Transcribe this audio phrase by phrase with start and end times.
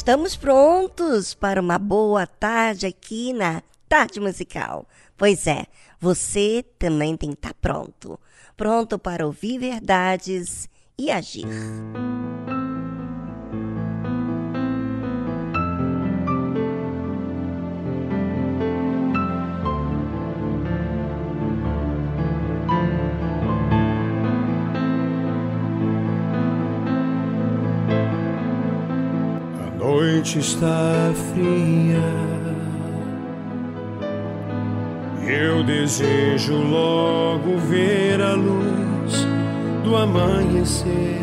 [0.00, 4.88] Estamos prontos para uma boa tarde aqui na Tarde Musical.
[5.14, 5.66] Pois é,
[6.00, 8.18] você também tem que estar pronto.
[8.56, 11.46] Pronto para ouvir verdades e agir.
[30.00, 31.98] Noite está fria.
[35.26, 39.26] Eu desejo logo ver a luz
[39.84, 41.20] do amanhecer.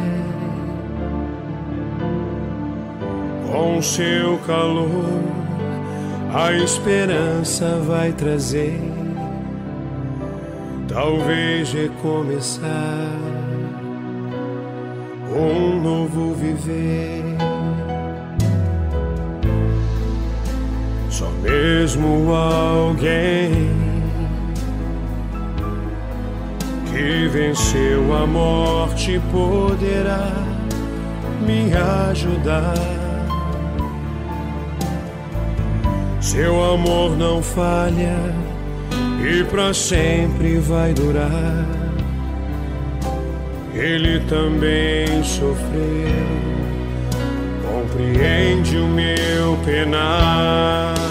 [3.52, 5.24] Com seu calor,
[6.34, 8.80] a esperança vai trazer.
[10.88, 13.12] Talvez recomeçar
[15.36, 17.27] um novo viver.
[21.42, 23.72] Mesmo alguém
[26.92, 30.34] que venceu a morte poderá
[31.46, 31.72] me
[32.10, 32.74] ajudar.
[36.20, 38.18] Seu amor não falha
[39.22, 41.66] e para sempre vai durar.
[43.74, 46.28] Ele também sofreu,
[47.64, 51.07] compreende o meu penar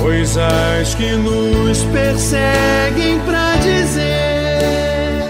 [0.00, 5.24] coisas que nos perseguem pra dizer.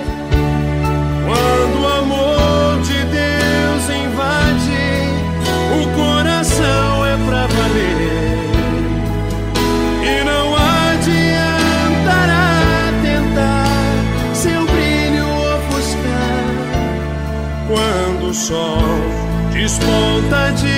[1.26, 4.86] Quando o amor de Deus invade,
[5.76, 8.20] o coração é pra valer.
[10.02, 10.46] E não
[10.94, 12.48] adiantará
[13.02, 13.68] tentar
[14.34, 16.46] seu brilho ofuscar.
[17.68, 19.00] Quando o sol
[19.52, 20.69] desponta de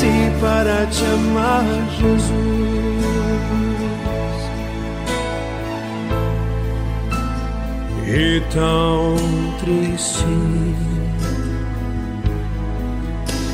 [0.00, 1.64] Nasci para te amar,
[1.98, 2.30] Jesus.
[8.06, 9.16] E tão
[9.58, 10.24] triste,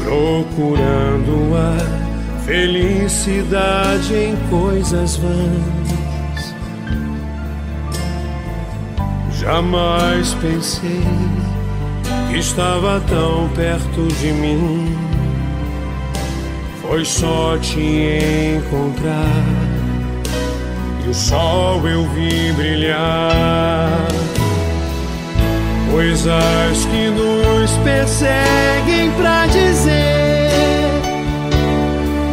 [0.05, 6.55] procurando a felicidade em coisas vãs
[9.33, 11.03] Jamais pensei
[12.31, 15.16] que estava tão perto de mim.
[16.89, 19.45] Foi só te encontrar
[21.05, 23.91] e o sol eu vi brilhar.
[25.91, 30.51] Coisas que nos perseguem pra dizer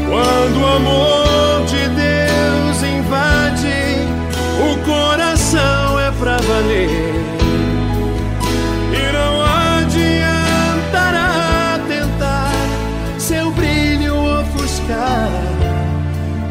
[0.07, 3.73] quando o amor de Deus invade
[4.61, 7.12] o coração é pra valer.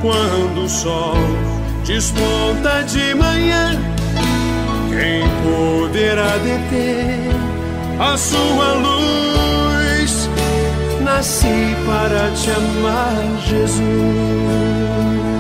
[0.03, 1.15] Quando o sol
[1.87, 3.81] desponta de manhã.
[4.91, 7.31] Quem poderá deter
[7.99, 10.29] a sua luz?
[11.03, 15.32] Nasci para te amar, Jesus.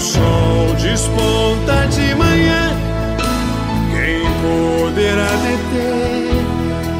[0.00, 2.70] Sol desponta de manhã,
[3.92, 6.30] quem poderá deter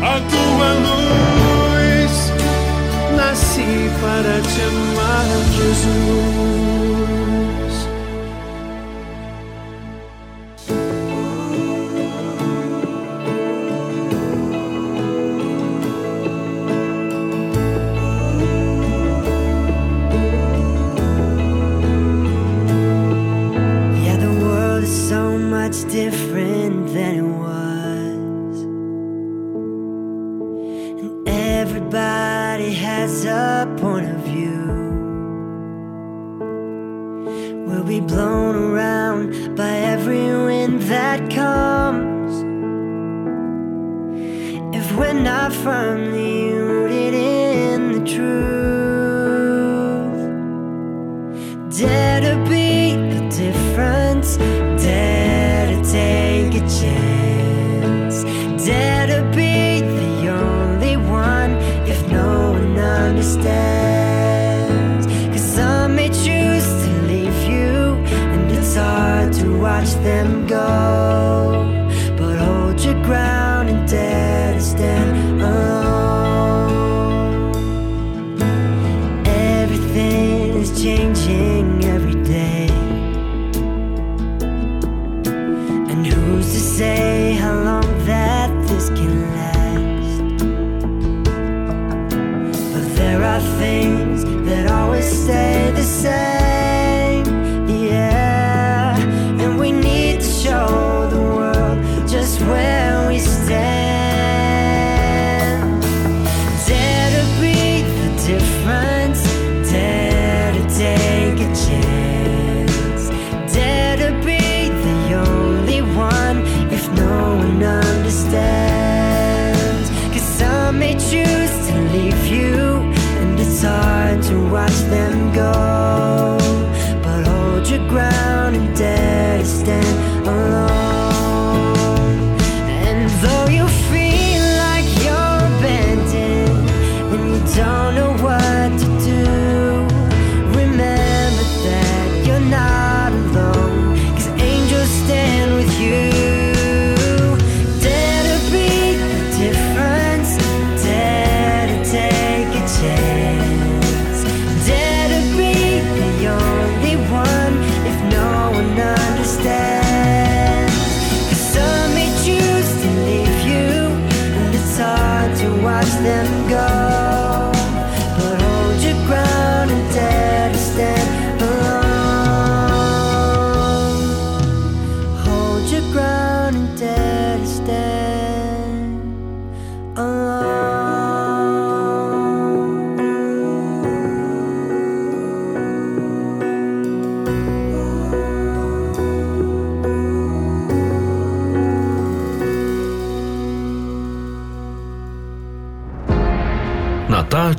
[0.02, 2.32] a tua luz?
[3.17, 5.26] Nasci para te amar,
[5.56, 6.69] Jesus.
[45.70, 46.10] find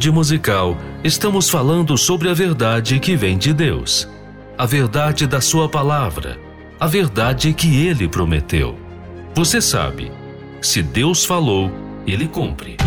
[0.01, 4.09] tarde musical, estamos falando sobre a verdade que vem de Deus,
[4.57, 6.39] a verdade da Sua palavra,
[6.79, 8.75] a verdade que Ele prometeu.
[9.35, 10.11] Você sabe,
[10.59, 11.71] se Deus falou,
[12.07, 12.80] Ele cumpre.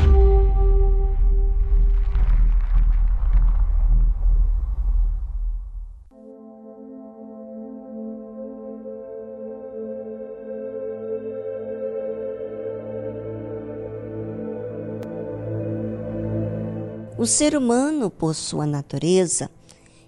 [17.25, 19.51] O ser humano, por sua natureza,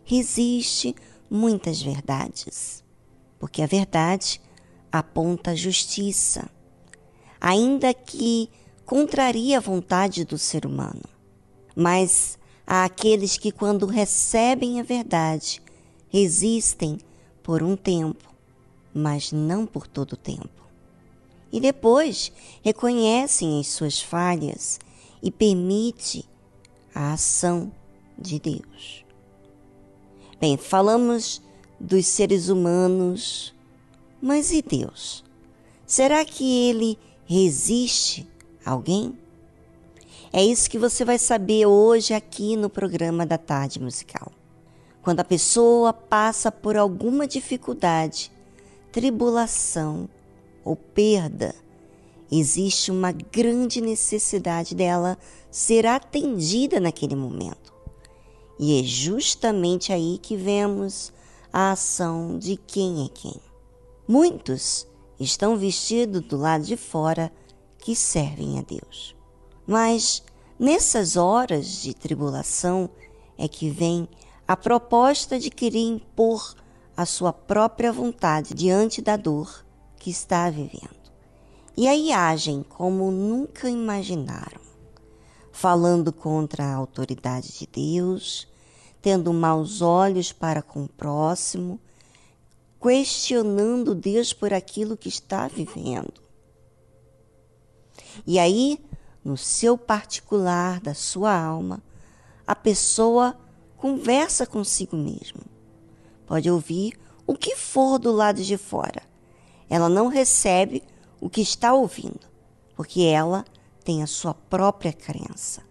[0.05, 0.95] resiste
[1.31, 2.85] muitas verdades,
[3.39, 4.39] porque a verdade
[4.93, 6.47] aponta a justiça,
[7.41, 8.51] ainda que
[8.85, 11.05] contraria a vontade do ser humano.
[11.75, 15.63] Mas há aqueles que, quando recebem a verdade,
[16.11, 16.99] resistem
[17.43, 18.31] por um tempo,
[18.93, 20.69] mas não por todo o tempo.
[21.51, 22.31] E depois
[22.63, 24.79] reconhecem as suas falhas
[25.23, 26.29] e permite
[26.97, 27.71] a ação
[28.19, 29.05] de Deus.
[30.41, 31.43] Bem, falamos
[31.79, 33.55] dos seres humanos,
[34.19, 35.23] mas e Deus?
[35.87, 38.27] Será que ele resiste
[38.65, 39.15] a alguém?
[40.33, 44.33] É isso que você vai saber hoje aqui no programa da Tarde Musical.
[45.03, 48.33] Quando a pessoa passa por alguma dificuldade,
[48.91, 50.09] tribulação
[50.65, 51.55] ou perda,
[52.33, 55.19] existe uma grande necessidade dela
[55.57, 57.73] ser atendida naquele momento.
[58.59, 61.11] E é justamente aí que vemos
[61.51, 63.41] a ação de quem é quem.
[64.07, 64.87] Muitos
[65.19, 67.33] estão vestidos do lado de fora
[67.79, 69.17] que servem a Deus.
[69.67, 70.23] Mas
[70.59, 72.91] nessas horas de tribulação
[73.39, 74.07] é que vem
[74.47, 76.55] a proposta de querer impor
[76.95, 79.65] a sua própria vontade diante da dor
[79.97, 81.11] que está vivendo.
[81.75, 84.66] E aí agem como nunca imaginaram
[85.57, 88.47] falando contra a autoridade de Deus,
[89.01, 91.81] tendo maus olhos para com o próximo,
[92.79, 96.13] questionando Deus por aquilo que está vivendo.
[98.27, 98.79] E aí,
[99.25, 101.83] no seu particular da sua alma,
[102.47, 103.35] a pessoa
[103.79, 105.41] conversa consigo mesmo.
[106.27, 109.03] Pode ouvir o que for do lado de fora.
[109.71, 110.83] Ela não recebe
[111.19, 112.27] o que está ouvindo,
[112.77, 113.43] porque ela
[113.87, 115.63] tem a sua própria crença.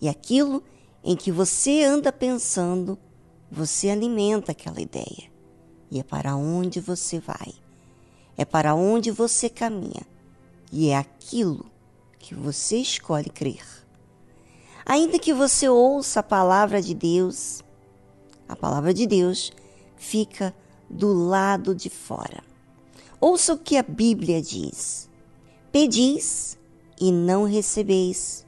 [0.00, 0.64] E aquilo
[1.04, 2.98] em que você anda pensando,
[3.52, 5.30] você alimenta aquela ideia.
[5.90, 7.52] E é para onde você vai.
[8.34, 10.06] É para onde você caminha.
[10.72, 11.66] E é aquilo
[12.18, 13.62] que você escolhe crer.
[14.86, 17.62] Ainda que você ouça a palavra de Deus,
[18.48, 19.52] a palavra de Deus
[19.96, 20.54] fica
[20.88, 22.42] do lado de fora.
[23.20, 25.10] Ouça o que a Bíblia diz:
[25.70, 26.58] Pedis
[27.00, 28.44] e não recebeis,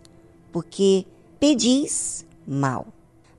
[0.53, 1.07] porque
[1.39, 2.87] pedis mal,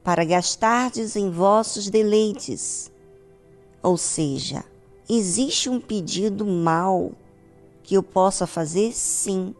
[0.04, 2.92] para gastardes em vossos deleites.
[3.82, 4.64] Ou seja,
[5.10, 7.12] existe um pedido mal
[7.84, 8.94] que eu possa fazer?
[8.94, 9.56] Sim,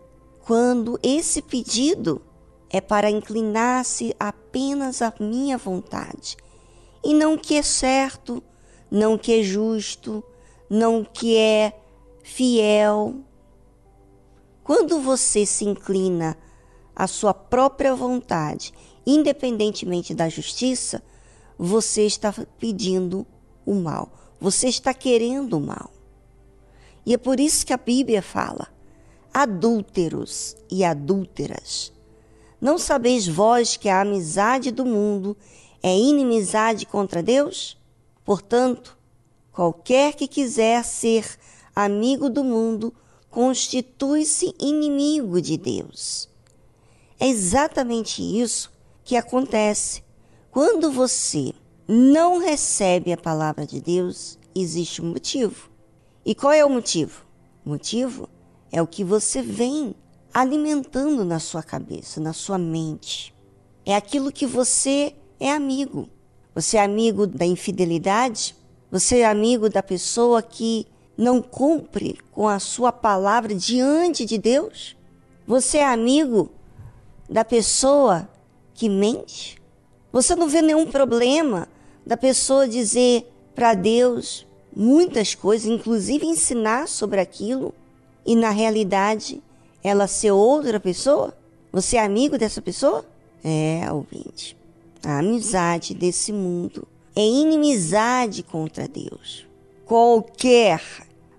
[0.46, 2.22] quando esse pedido
[2.70, 6.36] é para inclinar-se apenas à minha vontade,
[7.04, 8.44] e não que é certo,
[8.92, 10.24] não que é justo,
[10.70, 11.74] não que é
[12.24, 13.16] fiel,
[14.68, 16.38] quando você se inclina
[16.94, 18.74] à sua própria vontade,
[19.06, 21.02] independentemente da justiça,
[21.58, 23.26] você está pedindo
[23.66, 25.90] o mal, você está querendo o mal.
[27.06, 28.68] E é por isso que a Bíblia fala:
[29.34, 31.94] adúlteros e adúlteras.
[32.60, 35.38] Não sabeis vós que a amizade do mundo
[35.82, 37.78] é inimizade contra Deus?
[38.26, 38.98] Portanto,
[39.50, 41.26] qualquer que quiser ser
[41.74, 42.94] amigo do mundo,
[43.38, 46.28] constitui-se inimigo de Deus.
[47.20, 50.02] É exatamente isso que acontece.
[50.50, 51.54] Quando você
[51.88, 55.70] não recebe a palavra de Deus, existe um motivo.
[56.26, 57.28] E qual é o motivo?
[57.64, 58.28] O motivo
[58.72, 59.94] é o que você vem
[60.34, 63.36] alimentando na sua cabeça, na sua mente.
[63.86, 66.10] É aquilo que você é amigo.
[66.56, 68.56] Você é amigo da infidelidade?
[68.90, 74.96] Você é amigo da pessoa que não cumpre com a sua palavra diante de Deus?
[75.48, 76.52] Você é amigo
[77.30, 78.30] da pessoa
[78.74, 79.58] que mente?
[80.12, 81.68] Você não vê nenhum problema
[82.06, 84.46] da pessoa dizer para Deus
[84.76, 87.74] muitas coisas, inclusive ensinar sobre aquilo,
[88.26, 89.42] e na realidade
[89.84, 91.36] ela ser outra pessoa?
[91.72, 93.06] Você é amigo dessa pessoa?
[93.44, 94.56] É, ouvinte.
[95.04, 99.48] A amizade desse mundo é inimizade contra Deus.
[99.86, 100.82] Qualquer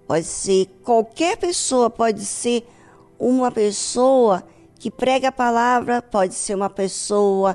[0.09, 2.67] Pode ser qualquer pessoa, pode ser
[3.19, 4.43] uma pessoa
[4.79, 7.55] que prega a palavra, pode ser uma pessoa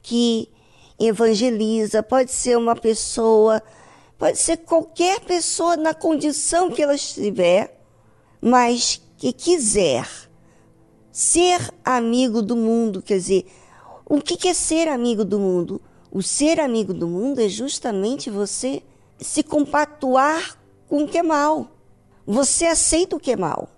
[0.00, 0.48] que
[0.98, 3.62] evangeliza, pode ser uma pessoa,
[4.16, 7.78] pode ser qualquer pessoa na condição que ela estiver,
[8.40, 10.08] mas que quiser
[11.12, 13.44] ser amigo do mundo, quer dizer,
[14.06, 15.82] o que é ser amigo do mundo?
[16.10, 18.82] O ser amigo do mundo é justamente você
[19.18, 21.68] se compactuar com o que é mal.
[22.26, 23.68] Você aceita o que é mal.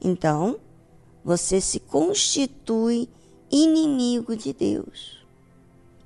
[0.00, 0.58] Então,
[1.24, 3.08] você se constitui
[3.50, 5.18] inimigo de Deus.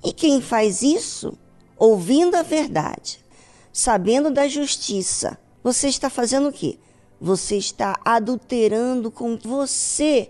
[0.03, 1.37] E quem faz isso,
[1.77, 3.23] ouvindo a verdade,
[3.71, 6.77] sabendo da justiça, você está fazendo o quê?
[7.21, 10.29] Você está adulterando com você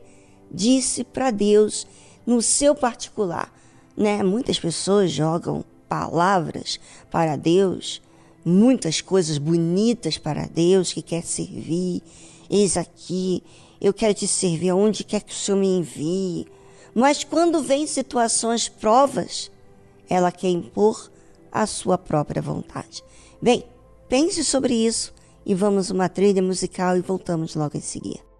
[0.51, 1.87] disse para Deus
[2.25, 3.51] no seu particular,
[3.97, 4.21] né?
[4.21, 6.79] Muitas pessoas jogam palavras
[7.09, 7.99] para Deus,
[8.45, 12.01] muitas coisas bonitas para Deus que quer servir.
[12.49, 13.43] Eis aqui,
[13.79, 16.47] eu quero te servir aonde quer que o Senhor me envie.
[16.93, 19.49] Mas quando vem situações, provas,
[20.09, 21.11] ela quer impor
[21.51, 23.03] a sua própria vontade.
[23.41, 23.63] Bem,
[24.07, 25.13] pense sobre isso
[25.45, 28.32] e vamos uma trilha musical e voltamos logo em seguida.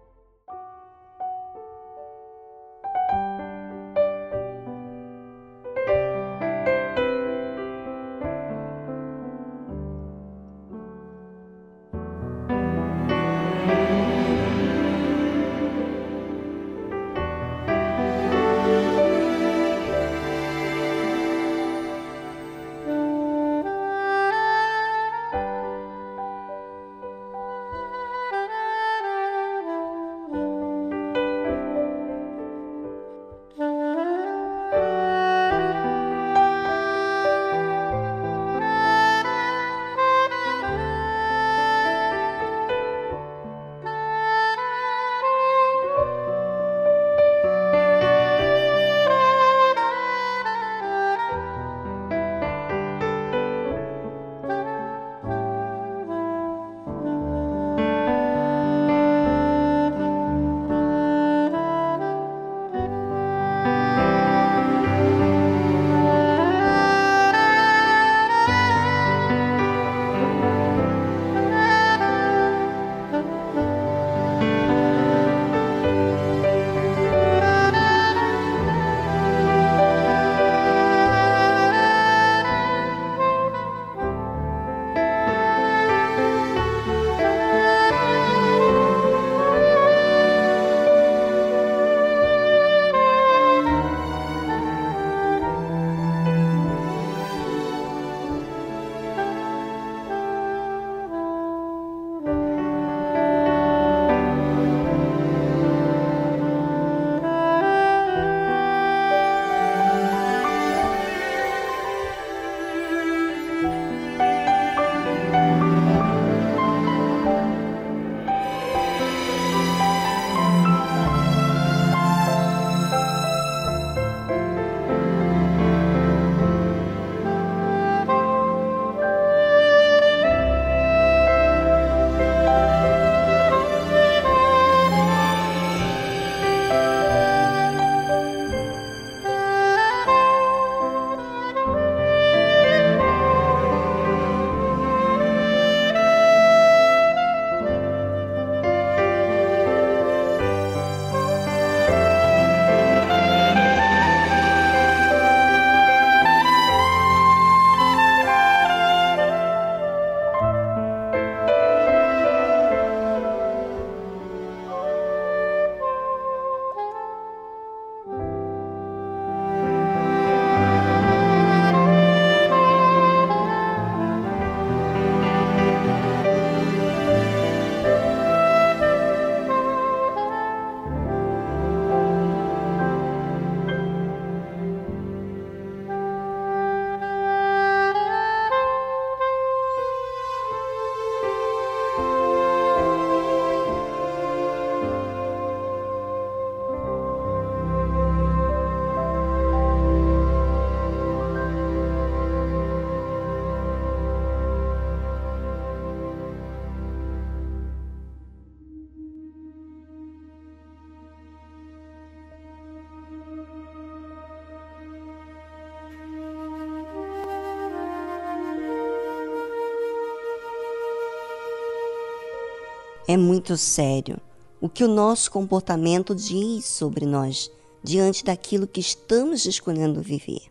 [223.06, 224.18] É muito sério
[224.60, 227.50] o que o nosso comportamento diz sobre nós
[227.82, 230.42] diante daquilo que estamos escolhendo viver.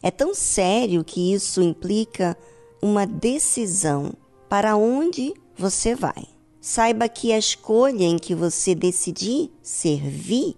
[0.00, 2.36] É tão sério que isso implica
[2.80, 4.14] uma decisão
[4.48, 6.28] para onde você vai.
[6.60, 10.56] Saiba que a escolha em que você decidir servir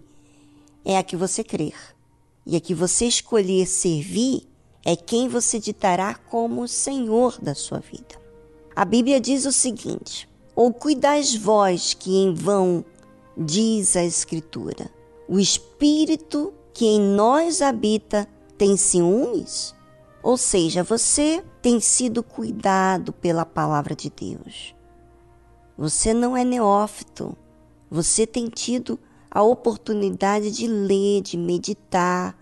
[0.85, 1.75] é a que você crer.
[2.45, 4.47] E a que você escolher servir
[4.85, 8.19] é quem você ditará como Senhor da sua vida.
[8.75, 10.28] A Bíblia diz o seguinte:
[10.59, 12.83] ou cuidais vós que em vão,
[13.37, 14.91] diz a Escritura,
[15.25, 19.73] o Espírito que em nós habita tem ciúmes?
[20.21, 24.75] Ou seja, você tem sido cuidado pela palavra de Deus.
[25.77, 27.37] Você não é neófito.
[27.89, 28.99] Você tem tido
[29.31, 32.37] a oportunidade de ler, de meditar,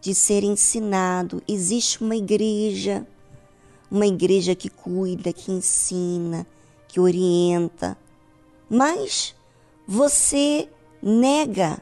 [0.00, 1.42] de ser ensinado.
[1.48, 3.04] Existe uma igreja,
[3.90, 6.46] uma igreja que cuida, que ensina,
[6.96, 7.94] que orienta.
[8.70, 9.34] Mas
[9.86, 10.66] você
[11.02, 11.78] nega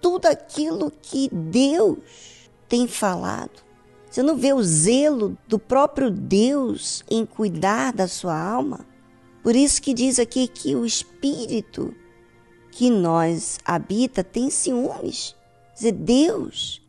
[0.00, 1.98] tudo aquilo que Deus
[2.68, 3.64] tem falado.
[4.10, 8.84] Você não vê o zelo do próprio Deus em cuidar da sua alma?
[9.40, 11.94] Por isso que diz aqui que o Espírito
[12.72, 15.36] que nós habita tem ciúmes.
[15.68, 16.82] Quer dizer, Deus,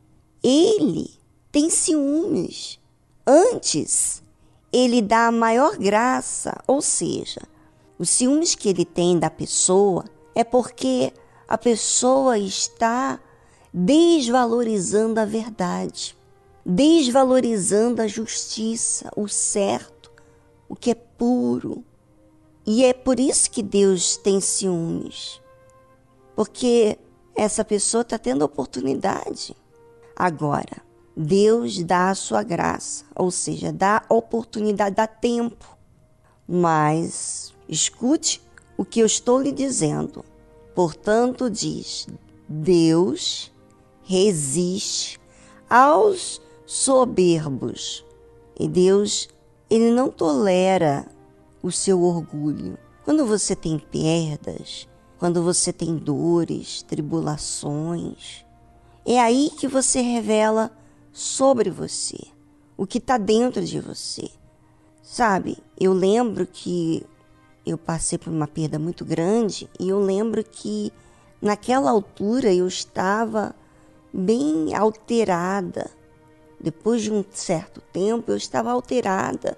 [0.43, 1.11] Ele
[1.51, 2.79] tem ciúmes.
[3.25, 4.23] Antes,
[4.73, 7.41] Ele dá a maior graça, ou seja,
[7.97, 10.05] os ciúmes que Ele tem da pessoa
[10.35, 11.11] é porque
[11.47, 13.19] a pessoa está
[13.73, 16.17] desvalorizando a verdade,
[16.65, 20.11] desvalorizando a justiça, o certo,
[20.69, 21.83] o que é puro.
[22.65, 25.41] E é por isso que Deus tem ciúmes
[26.37, 26.99] porque
[27.35, 29.57] essa pessoa está tendo oportunidade.
[30.15, 30.83] Agora,
[31.15, 35.75] Deus dá a sua graça, ou seja, dá oportunidade, dá tempo.
[36.47, 38.41] Mas escute
[38.77, 40.23] o que eu estou lhe dizendo.
[40.75, 42.07] Portanto, diz:
[42.47, 43.51] Deus
[44.03, 45.19] resiste
[45.69, 48.05] aos soberbos.
[48.59, 49.27] E Deus,
[49.69, 51.05] ele não tolera
[51.61, 52.77] o seu orgulho.
[53.03, 58.45] Quando você tem perdas, quando você tem dores, tribulações.
[59.05, 60.71] É aí que você revela
[61.11, 62.19] sobre você,
[62.75, 64.29] o que está dentro de você.
[65.01, 67.05] Sabe, eu lembro que
[67.69, 70.91] eu passei por uma perda muito grande e eu lembro que
[71.41, 73.55] naquela altura eu estava
[74.13, 75.91] bem alterada.
[76.59, 79.57] Depois de um certo tempo eu estava alterada.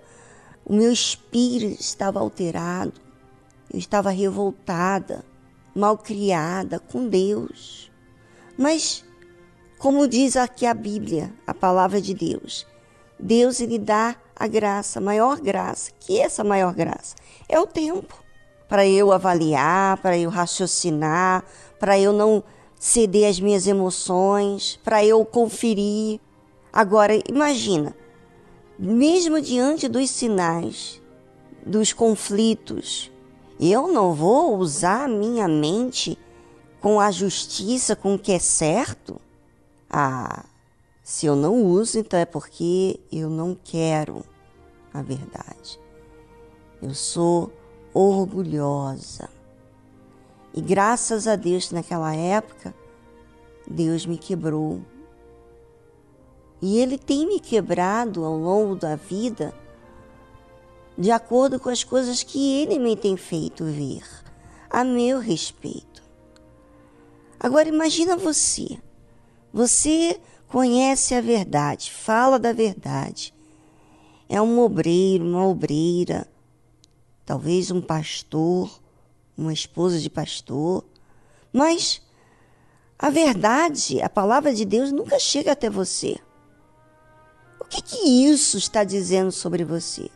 [0.65, 2.93] O meu espírito estava alterado.
[3.71, 5.23] Eu estava revoltada
[5.75, 7.91] malcriada com Deus.
[8.57, 9.05] Mas,
[9.77, 12.67] como diz aqui a Bíblia, a palavra de Deus,
[13.17, 15.91] Deus ele dá a graça, a maior graça.
[15.99, 17.15] Que é essa maior graça?
[17.47, 18.15] É o tempo
[18.69, 21.43] para eu avaliar, para eu raciocinar,
[21.79, 22.43] para eu não
[22.79, 26.19] ceder às minhas emoções, para eu conferir.
[26.71, 27.95] Agora, imagina,
[28.77, 31.01] mesmo diante dos sinais,
[31.65, 33.11] dos conflitos,
[33.59, 36.17] eu não vou usar a minha mente
[36.79, 39.19] com a justiça, com o que é certo?
[39.89, 40.45] Ah,
[41.03, 44.23] se eu não uso, então é porque eu não quero
[44.93, 45.79] a verdade.
[46.81, 47.51] Eu sou
[47.93, 49.29] orgulhosa.
[50.53, 52.73] E graças a Deus, naquela época,
[53.69, 54.81] Deus me quebrou.
[56.61, 59.53] E Ele tem me quebrado ao longo da vida
[60.99, 64.03] de acordo com as coisas que ele me tem feito ver
[64.69, 66.03] a meu respeito.
[67.39, 68.77] Agora imagina você.
[69.53, 73.33] Você conhece a verdade, fala da verdade.
[74.29, 76.27] É um obreiro, uma obreira,
[77.25, 78.79] talvez um pastor,
[79.35, 80.85] uma esposa de pastor,
[81.51, 81.99] mas
[82.97, 86.19] a verdade, a palavra de Deus nunca chega até você.
[87.59, 90.11] O que que isso está dizendo sobre você?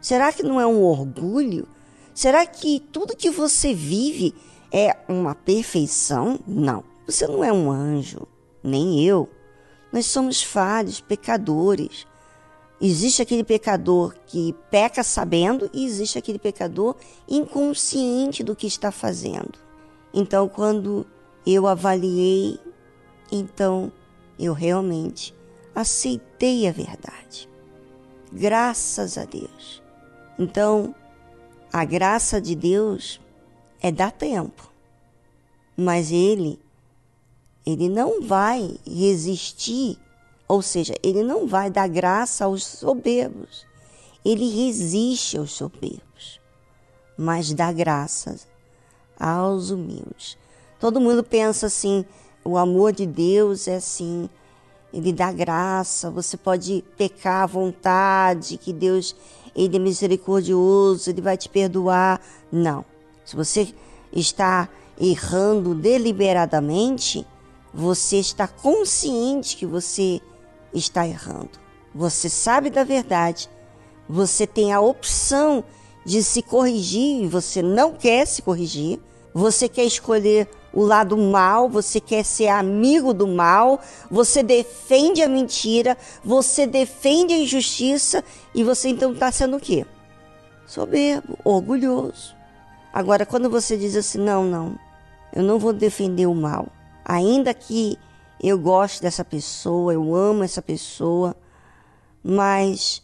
[0.00, 1.68] Será que não é um orgulho?
[2.12, 4.34] Será que tudo que você vive
[4.72, 6.40] é uma perfeição?
[6.44, 6.82] Não.
[7.06, 8.26] Você não é um anjo,
[8.64, 9.30] nem eu.
[9.92, 12.04] Nós somos falhos, pecadores.
[12.80, 16.94] Existe aquele pecador que peca sabendo e existe aquele pecador
[17.28, 19.58] inconsciente do que está fazendo.
[20.14, 21.06] Então, quando
[21.44, 22.60] eu avaliei,
[23.32, 23.92] então
[24.38, 25.34] eu realmente
[25.74, 27.48] aceitei a verdade.
[28.32, 29.82] Graças a Deus.
[30.38, 30.94] Então,
[31.72, 33.20] a graça de Deus
[33.80, 34.72] é dar tempo.
[35.76, 36.60] Mas ele
[37.70, 39.98] ele não vai resistir,
[40.48, 43.66] ou seja, ele não vai dar graça aos soberbos.
[44.24, 46.40] Ele resiste aos soberbos,
[47.16, 48.36] mas dá graça
[49.18, 50.38] aos humildes.
[50.80, 52.04] Todo mundo pensa assim,
[52.44, 54.28] o amor de Deus é assim,
[54.92, 59.14] ele dá graça, você pode pecar à vontade, que Deus
[59.54, 62.20] ele é misericordioso, ele vai te perdoar.
[62.50, 62.84] Não.
[63.24, 63.74] Se você
[64.12, 67.26] está errando deliberadamente,
[67.74, 70.20] você está consciente que você
[70.72, 71.50] está errando.
[71.94, 73.48] Você sabe da verdade.
[74.08, 75.64] Você tem a opção
[76.04, 79.00] de se corrigir e você não quer se corrigir.
[79.34, 85.28] Você quer escolher o lado mal, você quer ser amigo do mal, você defende a
[85.28, 88.22] mentira, você defende a injustiça
[88.54, 89.86] e você então está sendo o quê?
[90.66, 92.34] Soberbo, orgulhoso.
[92.92, 94.78] Agora, quando você diz assim, não, não,
[95.32, 96.68] eu não vou defender o mal,
[97.04, 97.98] ainda que
[98.42, 101.36] eu goste dessa pessoa, eu amo essa pessoa,
[102.22, 103.02] mas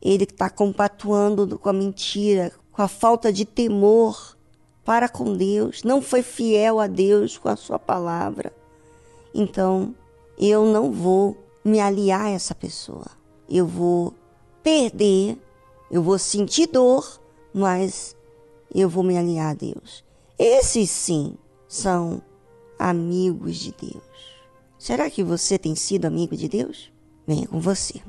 [0.00, 4.36] ele está compatuando com a mentira, com a falta de temor
[4.84, 8.52] para com Deus, não foi fiel a Deus com a sua palavra.
[9.34, 9.94] Então,
[10.38, 13.06] eu não vou me aliar a essa pessoa.
[13.48, 14.14] Eu vou
[14.62, 15.38] perder,
[15.90, 17.20] eu vou sentir dor,
[17.52, 18.16] mas
[18.74, 20.02] eu vou me aliar a Deus.
[20.38, 21.34] Esses sim
[21.68, 22.22] são
[22.78, 24.09] amigos de Deus.
[24.80, 26.90] Será que você tem sido amigo de Deus?
[27.26, 28.00] Venha com você.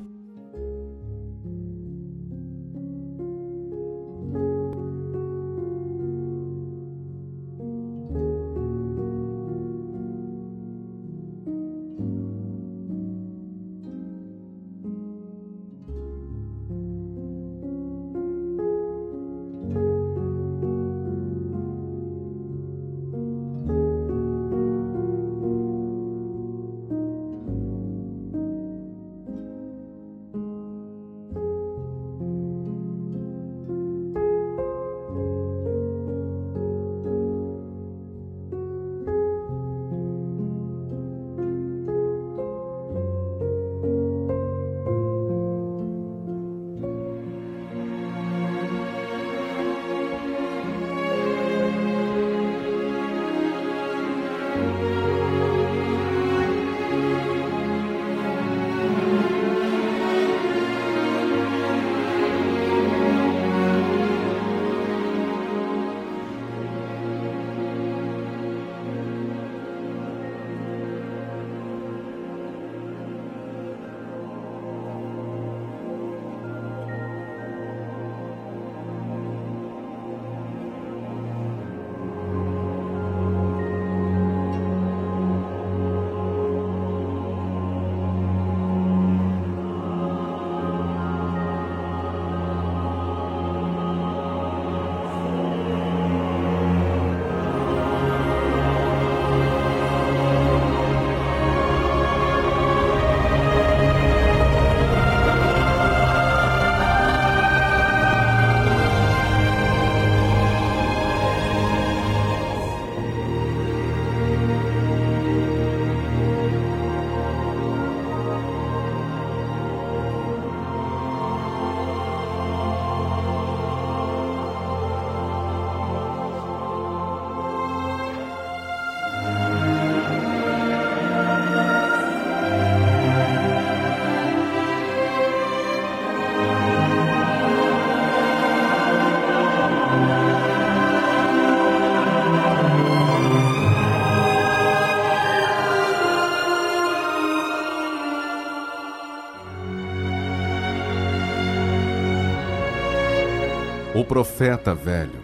[154.12, 155.24] Profeta velho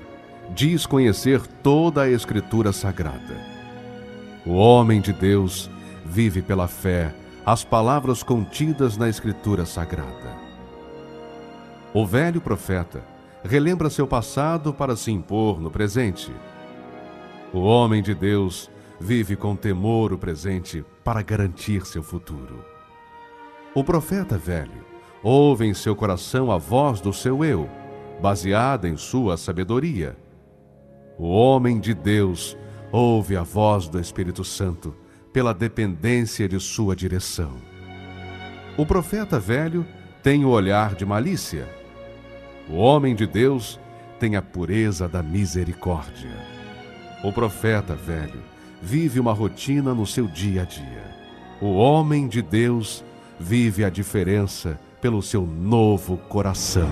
[0.56, 3.36] diz conhecer toda a Escritura Sagrada.
[4.45, 5.69] O homem de Deus
[6.06, 7.13] vive pela fé
[7.45, 10.38] as palavras contidas na Escritura Sagrada.
[11.93, 13.04] O velho profeta
[13.43, 16.32] relembra seu passado para se impor no presente.
[17.52, 18.71] O homem de Deus
[19.02, 22.63] vive com temor o presente para garantir seu futuro.
[23.76, 24.86] O profeta velho
[25.21, 27.69] ouve em seu coração a voz do seu eu
[28.21, 30.17] baseada em sua sabedoria.
[31.17, 32.58] O homem de Deus
[32.91, 34.95] ouve a voz do Espírito Santo
[35.34, 37.58] pela dependência de sua direção.
[38.77, 39.86] O profeta velho
[40.21, 41.67] tem o olhar de malícia.
[42.69, 43.80] O homem de Deus
[44.19, 46.32] tem a pureza da misericórdia.
[47.23, 48.41] O profeta velho
[48.82, 51.15] vive uma rotina no seu dia a dia.
[51.60, 53.03] O homem de Deus
[53.39, 56.89] vive a diferença pelo seu novo coração.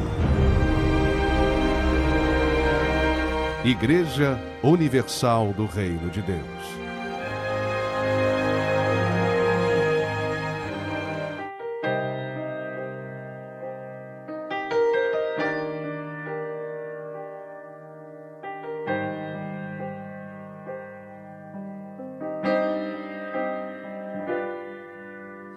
[3.65, 6.39] Igreja Universal do Reino de Deus.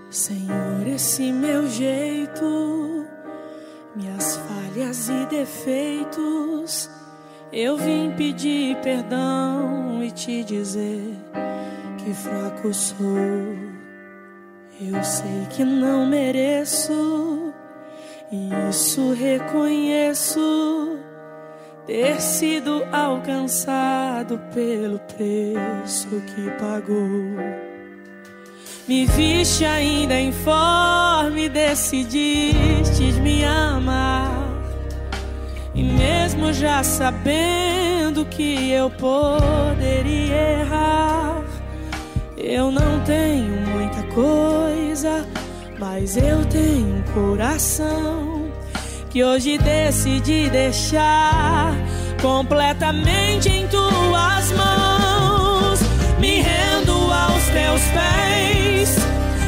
[0.09, 3.07] Senhor, esse meu jeito,
[3.95, 6.97] minhas falhas e defeitos
[7.53, 11.17] Eu vim pedir perdão e te dizer
[11.97, 13.07] que fraco sou.
[14.81, 17.53] Eu sei que não mereço,
[18.31, 20.99] e isso reconheço.
[21.87, 26.99] Ter sido alcançado pelo preço que pagou.
[28.87, 34.38] Me viste ainda informe, decidiste me amar.
[35.79, 41.45] E mesmo já sabendo que eu poderia errar,
[42.37, 45.25] eu não tenho muita coisa,
[45.79, 48.51] mas eu tenho um coração
[49.09, 51.73] que hoje decidi deixar
[52.21, 55.79] completamente em tuas mãos.
[56.19, 58.97] Me rendo aos teus pés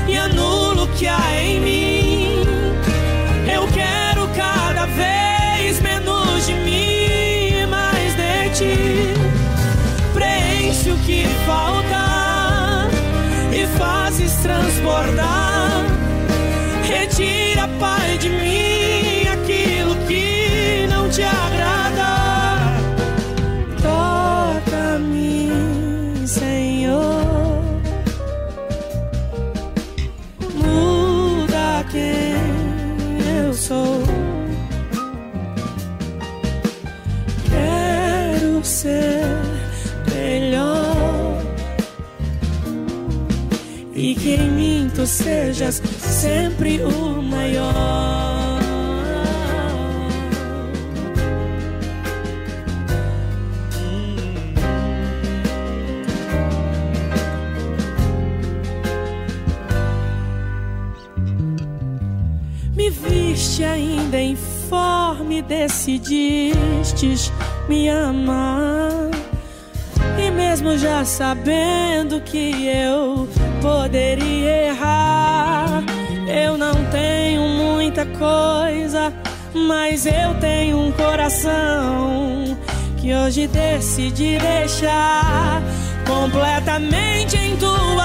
[0.07, 2.00] e anulo o que há em mim.
[10.93, 12.89] O que falta
[13.53, 15.85] e fazes transbordar.
[16.83, 22.11] Retira, Pai, de mim aquilo que não te agrada.
[23.81, 25.49] Toca-me,
[26.27, 27.63] Senhor.
[30.57, 34.03] Muda quem eu sou.
[37.49, 39.25] Quero ser
[40.31, 41.43] melhor
[43.93, 48.61] e que em mim tu sejas sempre o maior.
[62.77, 67.33] Me viste ainda informe, decidistes
[67.69, 69.20] me amar.
[70.41, 73.29] Mesmo já sabendo que eu
[73.61, 75.83] poderia errar,
[76.27, 79.13] eu não tenho muita coisa,
[79.55, 82.57] mas eu tenho um coração
[82.97, 85.63] que hoje decidi deixar
[86.07, 88.00] completamente em tuas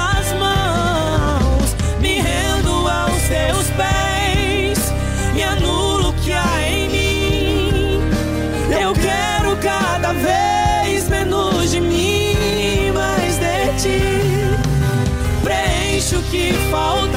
[16.35, 17.14] que falta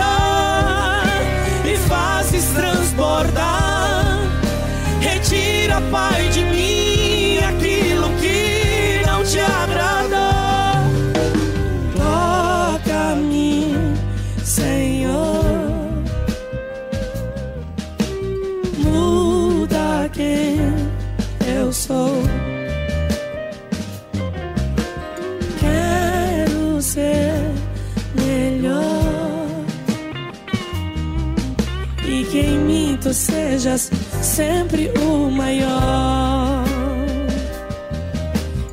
[34.39, 36.63] sempre o maior.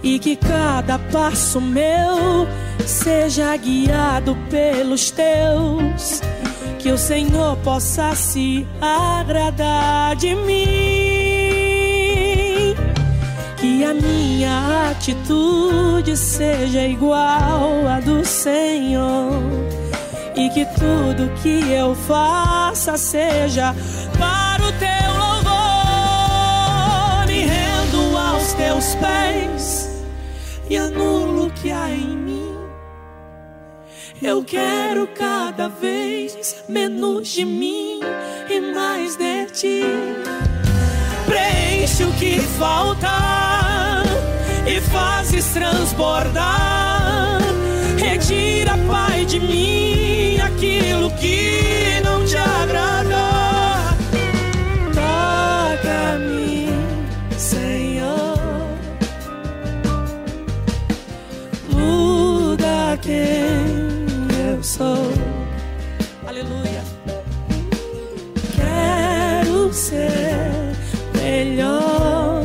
[0.04, 2.48] E que cada passo meu
[2.86, 6.22] seja guiado pelos teus.
[6.78, 10.66] Que o Senhor possa se agradar de mim.
[13.58, 19.42] Que a minha atitude seja igual à do Senhor.
[20.36, 23.74] E que tudo que eu faça seja
[28.76, 29.90] teus pés
[30.70, 32.56] e anulo o que há em mim.
[34.22, 38.02] Eu quero cada vez menos de mim
[38.50, 39.82] e mais de ti.
[41.26, 44.04] Preenche o que falta
[44.68, 47.40] e fazes transbordar.
[47.98, 51.45] Retira, Pai, de mim aquilo que
[64.76, 65.08] sou.
[66.28, 66.84] Aleluia.
[68.56, 70.76] Quero ser
[71.16, 72.44] melhor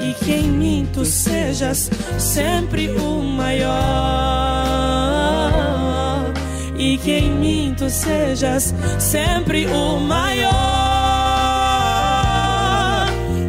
[0.00, 3.74] e que em mim tu sejas sempre o maior
[6.78, 10.54] e que em mim tu sejas sempre o maior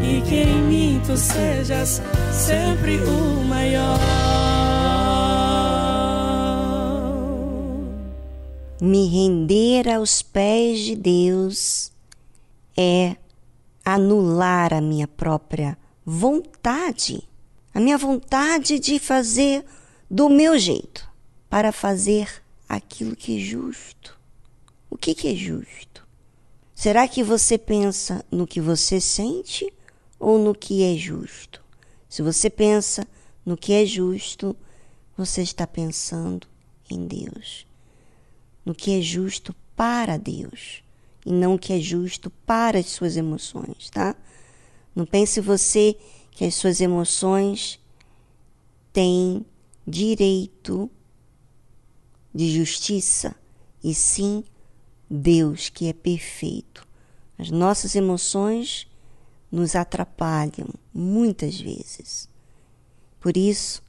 [0.04, 2.02] e que em mim tu sejas
[2.32, 4.47] sempre o maior.
[8.80, 11.92] Me render aos pés de Deus
[12.78, 13.18] é
[13.84, 15.76] anular a minha própria
[16.06, 17.28] vontade,
[17.74, 19.66] a minha vontade de fazer
[20.08, 21.10] do meu jeito,
[21.50, 24.16] para fazer aquilo que é justo.
[24.92, 26.08] O que, que é justo?
[26.76, 29.74] Será que você pensa no que você sente
[30.20, 31.64] ou no que é justo?
[32.08, 33.08] Se você pensa
[33.44, 34.56] no que é justo,
[35.18, 36.48] você está pensando
[36.90, 37.67] em Deus,
[38.68, 40.84] no que é justo para Deus
[41.26, 44.14] e não o que é justo para as suas emoções, tá?
[44.94, 45.98] Não pense você
[46.32, 47.80] que as suas emoções
[48.92, 49.46] têm
[49.88, 50.92] direito
[52.36, 53.34] de justiça,
[53.82, 54.44] e sim
[55.10, 56.86] Deus que é perfeito.
[57.38, 58.86] As nossas emoções
[59.50, 62.28] nos atrapalham muitas vezes.
[63.18, 63.82] Por isso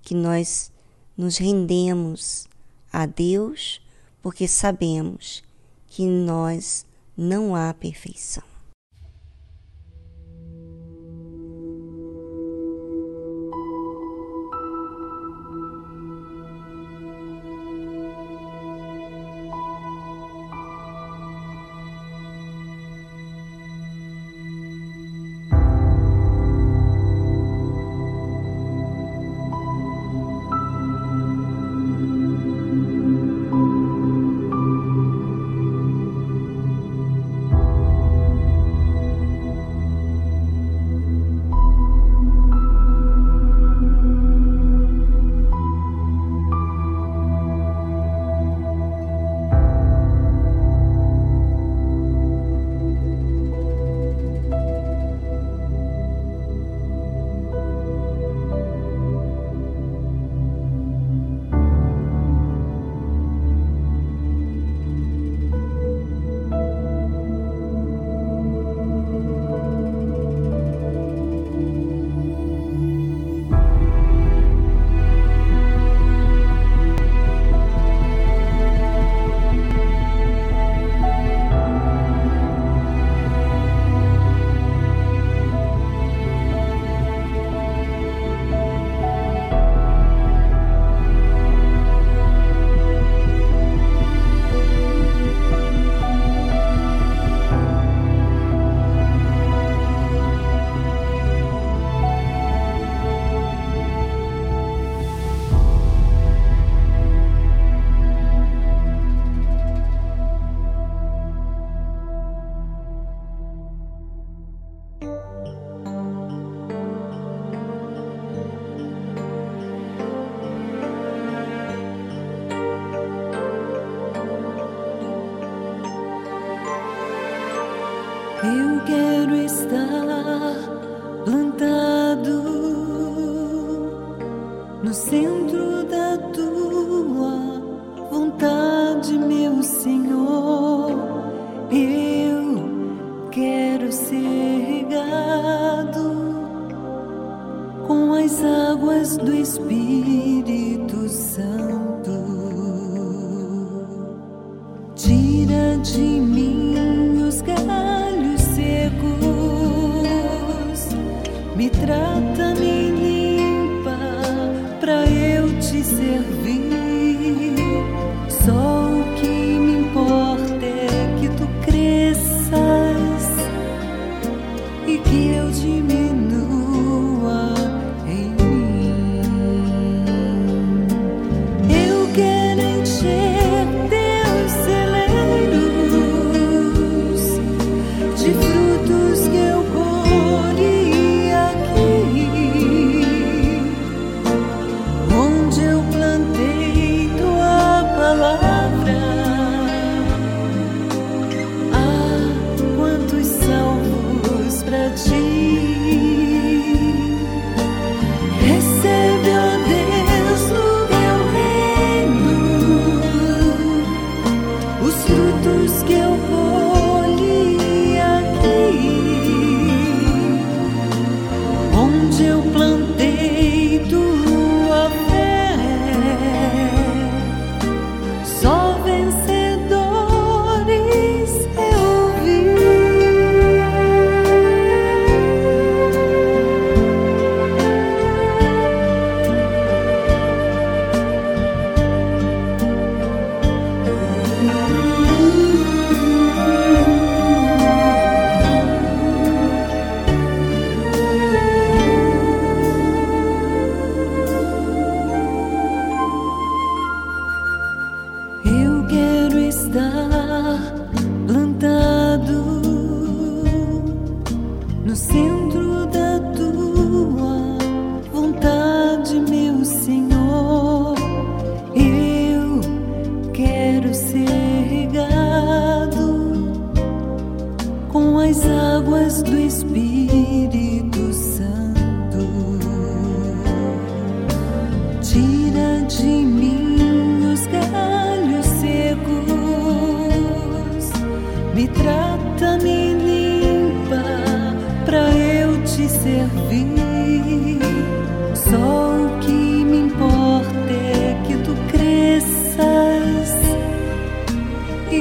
[0.00, 0.72] que nós
[1.14, 2.48] nos rendemos
[2.90, 3.83] a Deus,
[4.24, 5.42] porque sabemos
[5.86, 8.53] que em nós não há perfeição.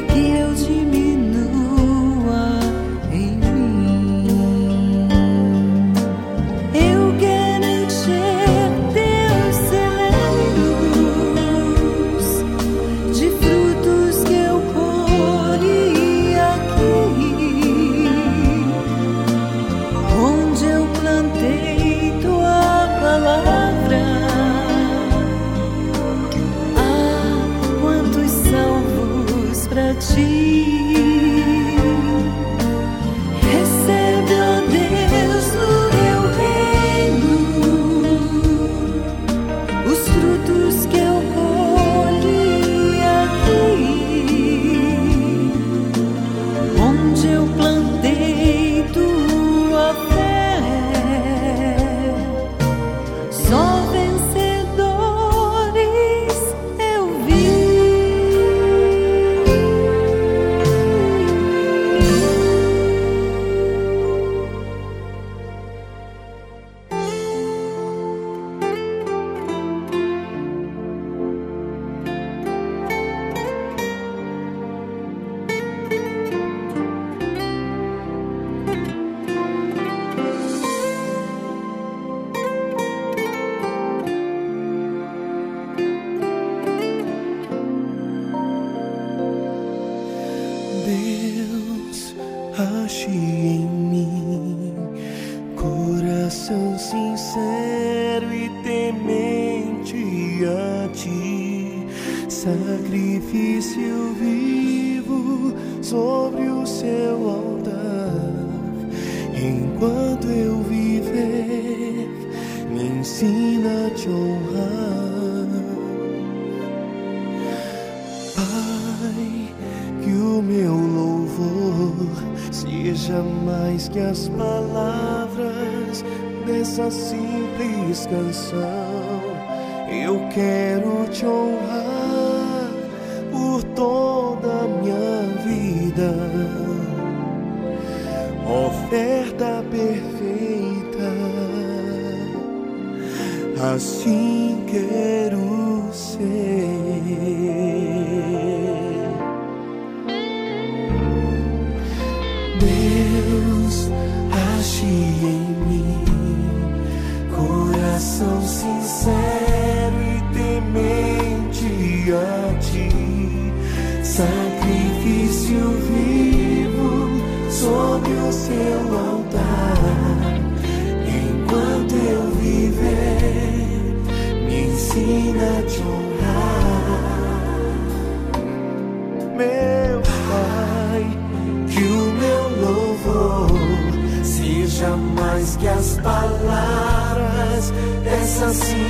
[0.02, 0.16] 叫
[0.56, 0.93] 住我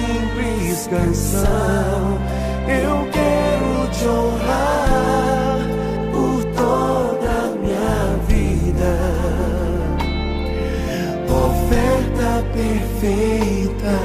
[0.03, 2.19] simples canção.
[2.67, 5.59] Eu quero te honrar
[6.11, 8.93] por toda a minha vida.
[11.29, 13.97] Oferta perfeita.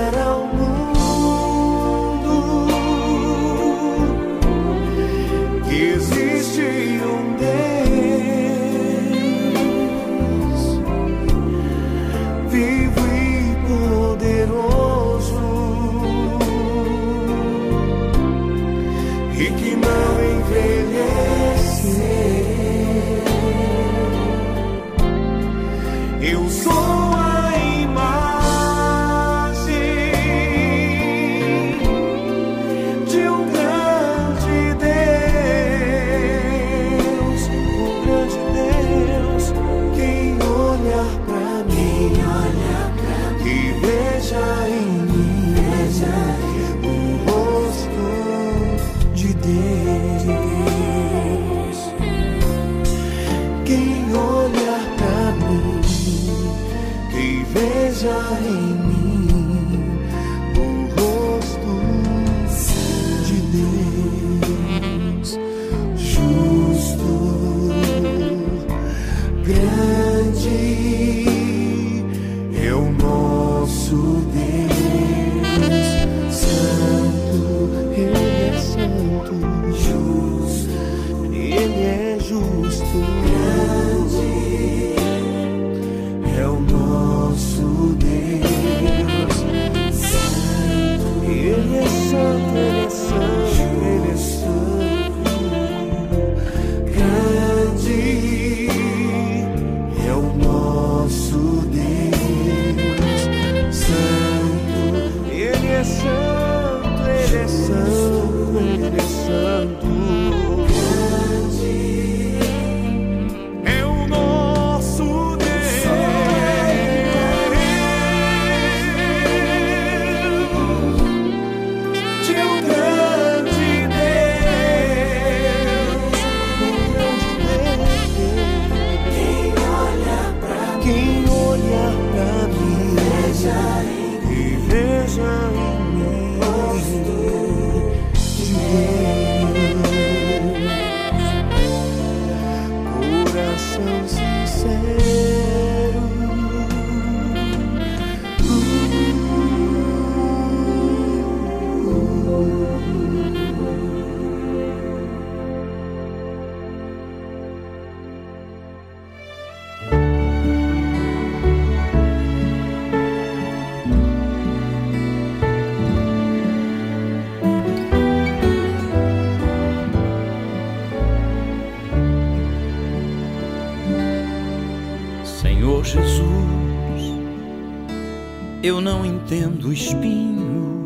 [178.68, 180.84] Eu não entendo o espinho,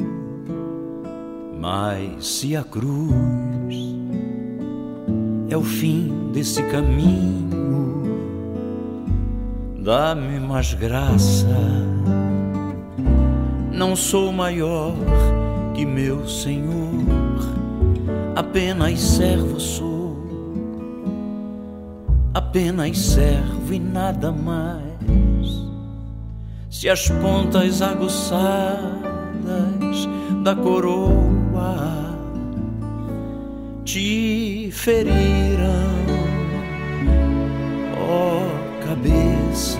[1.58, 3.76] mas se a cruz
[5.50, 8.04] é o fim desse caminho,
[9.80, 11.48] dá-me mais graça.
[13.72, 14.94] Não sou maior
[15.74, 17.04] que meu Senhor,
[18.36, 20.02] apenas servo sou
[22.34, 24.91] apenas servo e nada mais.
[26.82, 28.98] Se as pontas aguçadas
[30.42, 32.16] da coroa
[33.84, 35.94] te feriram,
[38.00, 38.40] ó
[38.84, 39.78] cabeça,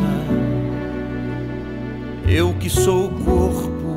[2.28, 3.96] eu que sou o corpo,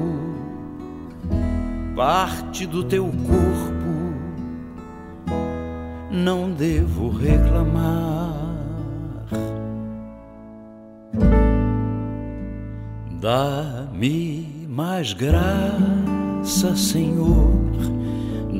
[1.96, 4.16] parte do teu corpo
[6.10, 8.25] não devo reclamar.
[13.26, 17.56] Dá-me mais graça, Senhor,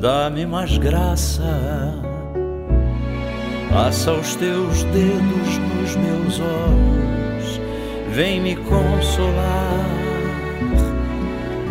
[0.00, 1.94] dá-me mais graça.
[3.72, 7.60] Passa os teus dedos nos meus olhos,
[8.10, 9.86] vem me consolar.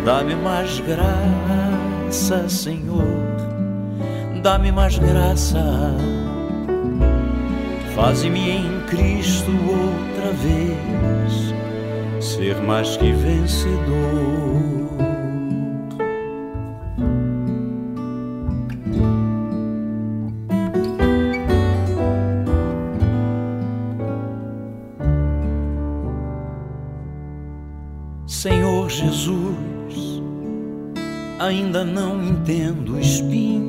[0.02, 3.26] Dá-me mais graça, Senhor
[4.42, 5.94] dá-me mais graça.
[7.94, 11.55] Faze-me em Cristo outra vez
[12.36, 13.76] ser mais que vencedor.
[28.26, 30.22] Senhor Jesus,
[31.38, 33.66] ainda não entendo o espinho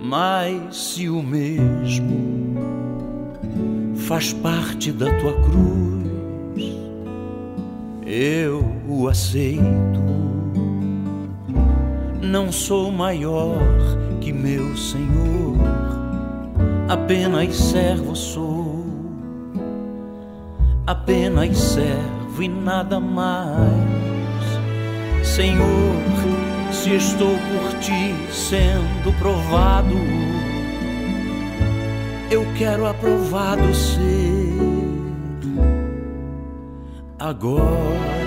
[0.00, 2.54] mas se o mesmo
[3.96, 6.03] faz parte da tua cruz,
[9.14, 10.02] aceito.
[12.20, 13.60] Não sou maior
[14.20, 15.56] que meu Senhor,
[16.88, 18.84] apenas servo sou,
[20.84, 23.54] apenas servo e nada mais.
[25.22, 25.94] Senhor,
[26.72, 29.94] se estou por ti sendo provado,
[32.32, 34.34] eu quero aprovado ser
[37.20, 38.23] agora.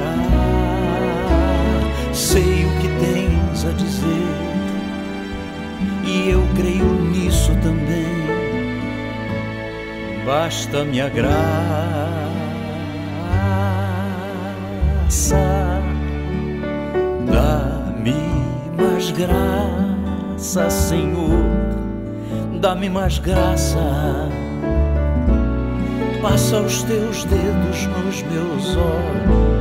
[2.28, 4.28] Sei o que tens a dizer,
[6.04, 8.06] e eu creio nisso também.
[10.26, 12.18] Basta me graça
[17.32, 18.14] Dá-me
[18.78, 21.46] mais graça, Senhor.
[22.60, 23.80] Dá-me mais graça.
[26.22, 29.57] Passa os teus dedos nos meus olhos.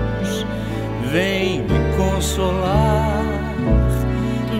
[1.12, 3.24] Vem me consolar.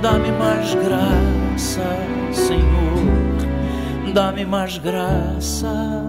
[0.02, 1.82] Dá-me mais graça,
[2.30, 6.04] Senhor, dá-me mais graça.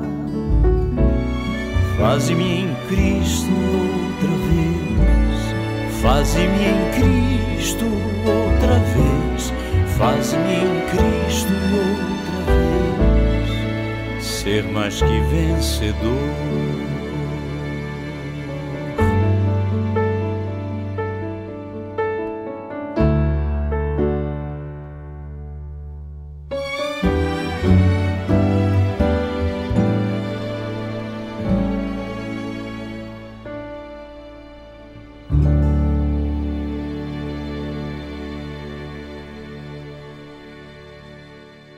[1.98, 5.40] Faze-me em Cristo outra vez,
[6.02, 7.86] faze-me em Cristo
[8.28, 9.54] outra vez,
[9.98, 12.40] faze-me em Cristo outra
[14.14, 16.77] vez, ser mais que vencedor.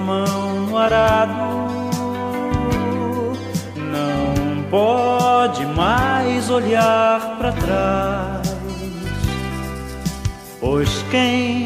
[0.00, 1.32] Mão no arado
[3.76, 8.56] não pode mais olhar para trás,
[10.60, 11.64] pois quem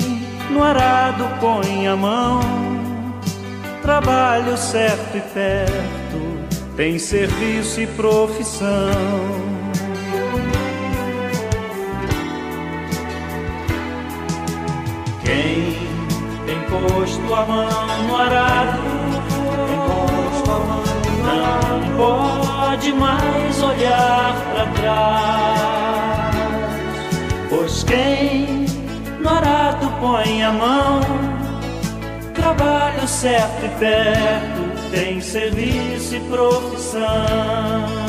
[0.50, 2.40] no arado põe a mão,
[3.82, 9.43] trabalho certo e perto, tem serviço e profissão.
[21.96, 26.34] pode mais olhar para trás.
[27.48, 28.66] Pois quem
[29.20, 31.00] no arado põe a mão,
[32.34, 38.03] trabalho certo e perto, tem serviço e profissão.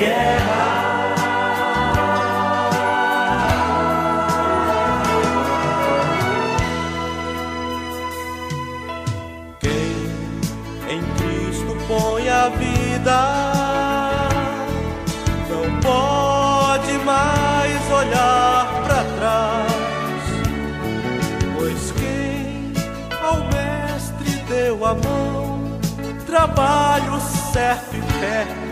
[0.00, 0.70] guerra.
[9.60, 9.92] Quem
[10.88, 13.20] em Cristo põe a vida
[15.50, 19.72] não pode mais olhar para trás.
[21.58, 22.72] pois quem
[23.22, 25.78] ao mestre deu A mão,
[26.24, 27.20] trabalho
[27.52, 28.69] certo e perto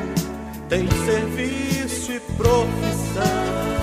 [0.69, 3.78] tem serviço e profissão.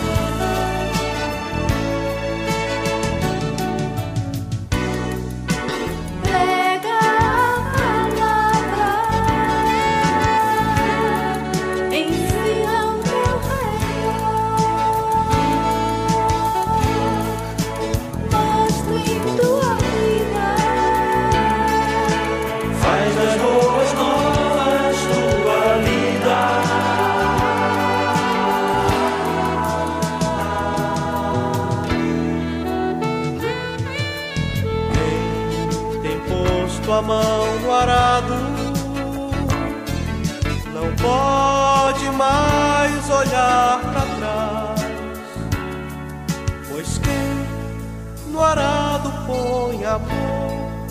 [49.86, 50.88] amor,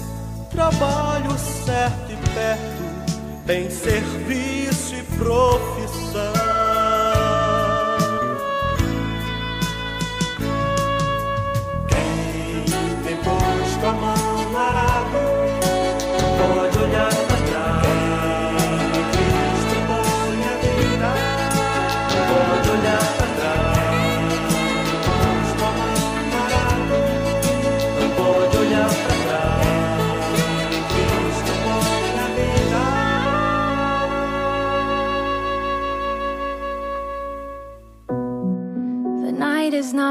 [0.50, 6.43] trabalho certo e perto, tem serviço e profissão.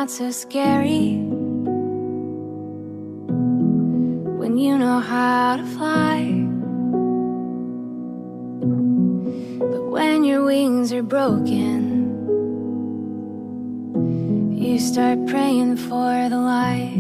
[0.04, 1.16] not so scary
[4.38, 6.26] when you know how to fly.
[9.72, 11.80] But when your wings are broken,
[14.52, 16.93] you start praying for the light.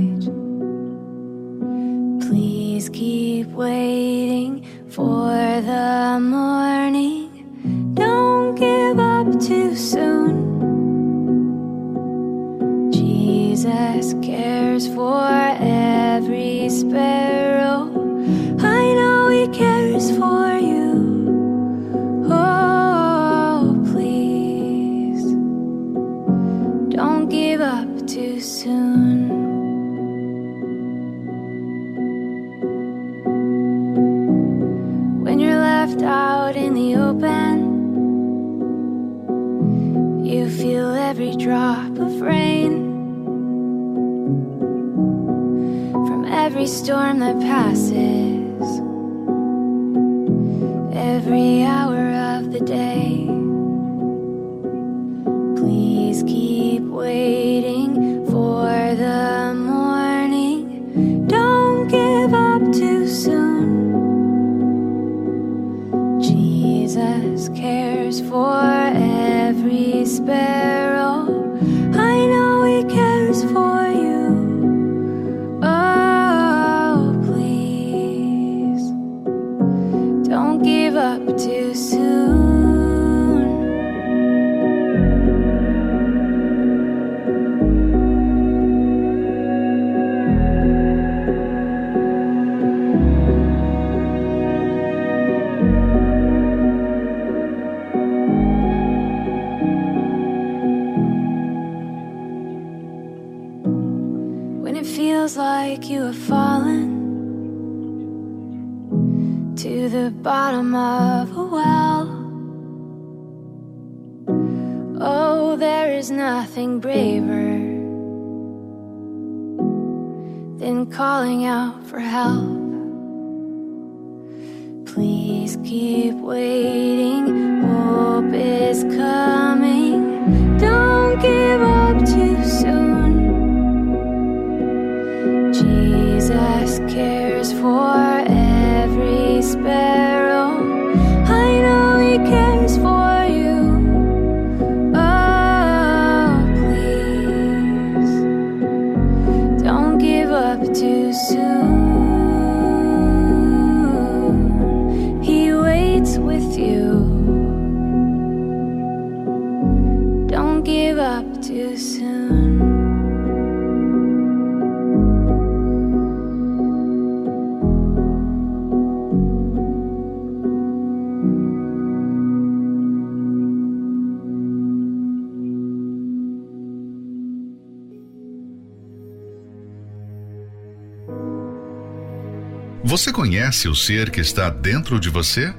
[182.93, 185.51] Você conhece o ser que está dentro de você?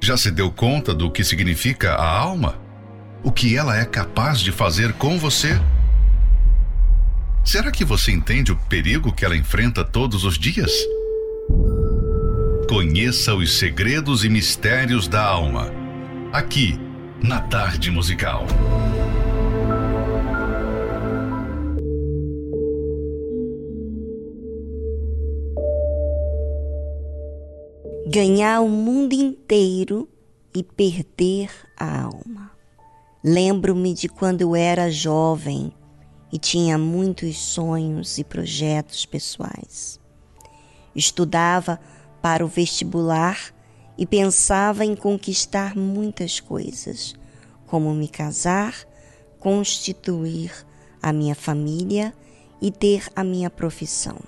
[0.00, 2.56] Já se deu conta do que significa a alma?
[3.20, 5.60] O que ela é capaz de fazer com você?
[7.44, 10.70] Será que você entende o perigo que ela enfrenta todos os dias?
[12.68, 15.68] Conheça os segredos e mistérios da alma.
[16.32, 16.78] Aqui,
[17.20, 18.46] na Tarde Musical.
[28.06, 30.08] Ganhar o mundo inteiro
[30.54, 32.50] e perder a alma.
[33.22, 35.72] Lembro-me de quando eu era jovem
[36.32, 40.00] e tinha muitos sonhos e projetos pessoais.
[40.94, 41.78] Estudava
[42.20, 43.54] para o vestibular
[43.96, 47.14] e pensava em conquistar muitas coisas,
[47.66, 48.74] como me casar,
[49.38, 50.52] constituir
[51.00, 52.12] a minha família
[52.60, 54.18] e ter a minha profissão.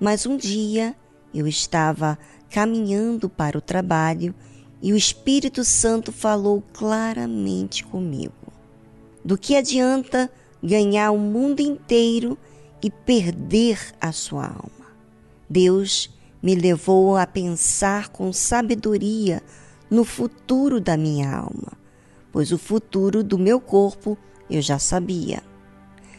[0.00, 0.96] Mas um dia
[1.34, 2.18] eu estava
[2.52, 4.34] caminhando para o trabalho
[4.82, 8.52] e o Espírito Santo falou claramente comigo.
[9.24, 10.30] Do que adianta
[10.62, 12.36] ganhar o mundo inteiro
[12.82, 14.92] e perder a sua alma?
[15.48, 16.10] Deus
[16.42, 19.42] me levou a pensar com sabedoria
[19.90, 21.72] no futuro da minha alma,
[22.30, 24.18] pois o futuro do meu corpo
[24.50, 25.42] eu já sabia.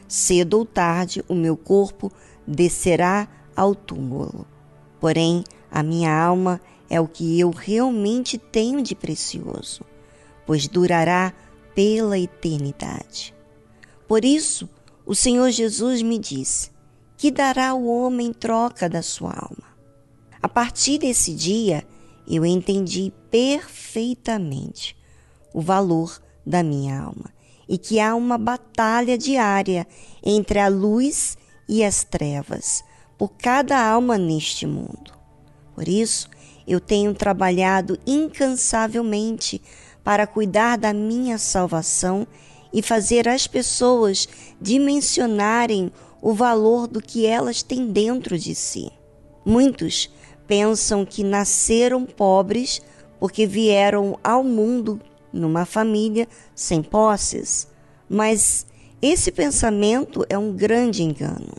[0.08, 2.12] Cedo ou tarde o meu corpo
[2.48, 4.48] descerá ao túmulo.
[5.00, 9.84] Porém, a minha alma é o que eu realmente tenho de precioso,
[10.46, 11.34] pois durará
[11.74, 13.34] pela eternidade.
[14.08, 14.70] Por isso,
[15.04, 16.70] o Senhor Jesus me disse:
[17.18, 19.74] Que dará o homem em troca da sua alma?
[20.40, 21.84] A partir desse dia,
[22.28, 24.96] eu entendi perfeitamente
[25.56, 27.34] o valor da minha alma
[27.68, 29.88] e que há uma batalha diária
[30.24, 31.36] entre a luz
[31.68, 32.84] e as trevas
[33.18, 35.23] por cada alma neste mundo.
[35.76, 36.30] Por isso,
[36.68, 39.62] eu tenho trabalhado incansavelmente
[40.04, 42.28] para cuidar da minha salvação
[42.74, 44.28] e fazer as pessoas
[44.60, 48.92] dimensionarem o valor do que elas têm dentro de si.
[49.46, 50.10] Muitos
[50.48, 52.82] pensam que nasceram pobres
[53.20, 55.00] porque vieram ao mundo
[55.32, 57.68] numa família sem posses,
[58.10, 58.66] mas
[59.02, 61.54] esse pensamento é um grande engano.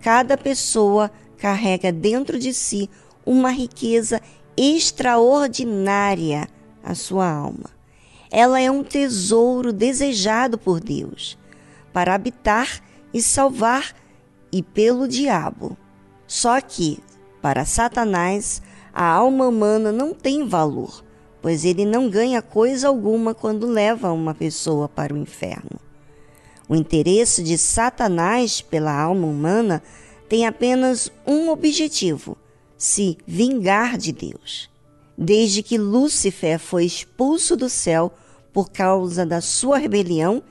[0.00, 2.88] Cada pessoa carrega dentro de si
[3.26, 4.22] uma riqueza
[4.56, 6.48] extraordinária,
[6.82, 7.68] a sua alma.
[8.30, 11.36] Ela é um tesouro desejado por Deus
[11.92, 12.80] para habitar
[13.12, 13.92] e salvar
[14.52, 15.76] e pelo diabo.
[16.26, 16.98] Só que,
[17.42, 18.62] para Satanás,
[18.92, 21.04] a alma humana não tem valor,
[21.42, 25.80] pois ele não ganha coisa alguma quando leva uma pessoa para o inferno.
[26.68, 29.82] O interesse de Satanás pela alma humana
[30.28, 32.36] tem apenas um objetivo:
[32.76, 34.70] se vingar de Deus.
[35.16, 38.12] Desde que Lúcifer foi expulso do céu
[38.52, 40.42] por causa da sua rebelião,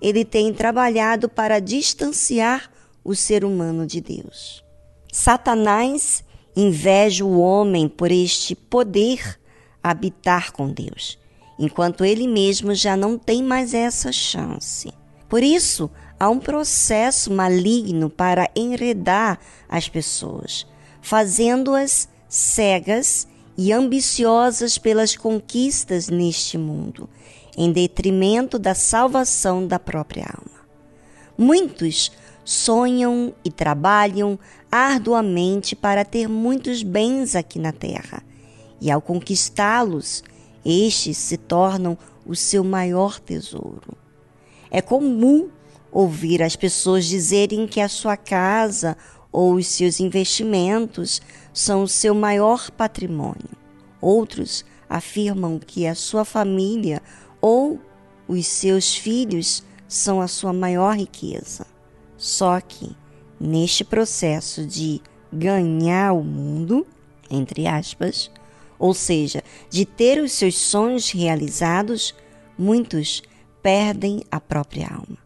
[0.00, 2.70] ele tem trabalhado para distanciar
[3.04, 4.64] o ser humano de Deus.
[5.12, 6.24] Satanás
[6.54, 9.38] inveja o homem por este poder
[9.82, 11.18] habitar com Deus,
[11.58, 14.92] enquanto ele mesmo já não tem mais essa chance.
[15.28, 20.66] Por isso, há um processo maligno para enredar as pessoas,
[21.00, 23.26] fazendo-as cegas
[23.56, 27.08] e ambiciosas pelas conquistas neste mundo,
[27.56, 30.60] em detrimento da salvação da própria alma.
[31.36, 32.12] Muitos
[32.44, 34.38] sonham e trabalham
[34.70, 38.22] arduamente para ter muitos bens aqui na terra
[38.80, 40.24] e ao conquistá-los,
[40.64, 43.96] estes se tornam o seu maior tesouro.
[44.70, 45.48] É comum
[45.92, 48.96] ouvir as pessoas dizerem que a sua casa
[49.32, 51.20] ou os seus investimentos
[51.52, 53.50] são o seu maior patrimônio.
[54.00, 57.02] Outros afirmam que a sua família
[57.40, 57.80] ou
[58.26, 61.66] os seus filhos são a sua maior riqueza.
[62.16, 62.96] Só que,
[63.38, 65.00] neste processo de
[65.32, 66.86] ganhar o mundo,
[67.30, 68.30] entre aspas,
[68.78, 72.14] ou seja, de ter os seus sonhos realizados,
[72.58, 73.22] muitos
[73.62, 75.18] perdem a própria alma.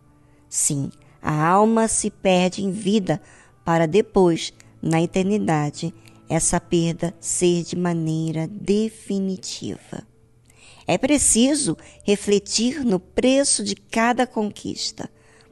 [0.49, 0.91] Sim,
[1.23, 3.21] a alma se perde em vida
[3.65, 4.53] para depois,
[4.83, 5.95] na eternidade,
[6.29, 10.07] essa perda ser de maneira definitiva.
[10.87, 15.11] É preciso refletir no preço de cada conquista,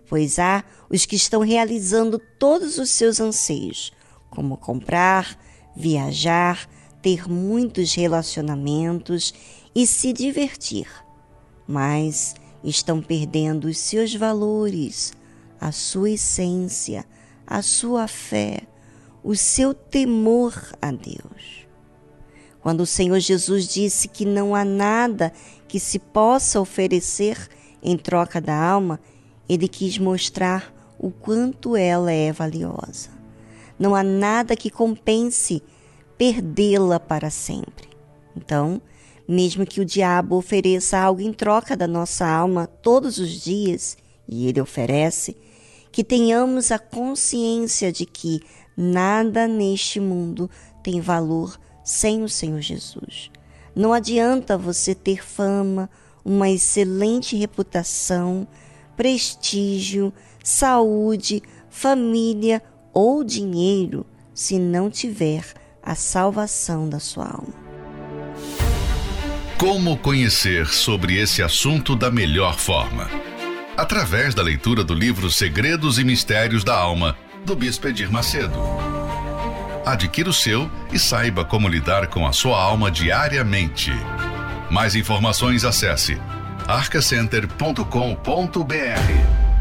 [0.09, 3.93] pois há os que estão realizando todos os seus anseios,
[4.29, 5.39] como comprar,
[5.75, 6.69] viajar,
[7.01, 9.33] ter muitos relacionamentos
[9.75, 10.87] e se divertir,
[11.67, 15.13] mas estão perdendo os seus valores,
[15.59, 17.07] a sua essência,
[17.53, 18.61] a sua fé,
[19.23, 21.67] o seu temor a Deus.
[22.63, 25.31] Quando o Senhor Jesus disse que não há nada
[25.69, 27.37] que se possa oferecer
[27.83, 28.99] em troca da alma,
[29.47, 33.11] ele quis mostrar o quanto ela é valiosa.
[33.79, 35.63] Não há nada que compense
[36.17, 37.91] perdê-la para sempre.
[38.35, 38.81] Então,
[39.29, 44.47] mesmo que o diabo ofereça algo em troca da nossa alma todos os dias, e
[44.49, 45.37] ele oferece,
[45.93, 48.41] que tenhamos a consciência de que
[48.75, 50.51] nada neste mundo
[50.83, 53.31] tem valor sem o Senhor Jesus.
[53.77, 55.91] Não adianta você ter fama,
[56.25, 58.47] uma excelente reputação,
[58.97, 60.13] prestígio,
[60.43, 62.63] saúde, família
[62.93, 65.45] ou dinheiro se não tiver
[65.83, 67.63] a salvação da sua alma.
[69.59, 73.09] Como conhecer sobre esse assunto da melhor forma?
[73.77, 78.53] Através da leitura do livro Segredos e Mistérios da Alma, do Bispo Edir Macedo.
[79.85, 83.91] Adquira o seu e saiba como lidar com a sua alma diariamente.
[84.71, 86.21] Mais informações acesse
[86.69, 89.52] arcacenter.com.br.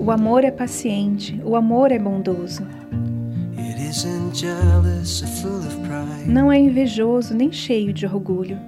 [0.00, 2.66] O amor é paciente, o amor é bondoso.
[6.26, 8.58] Não é invejoso nem cheio de orgulho.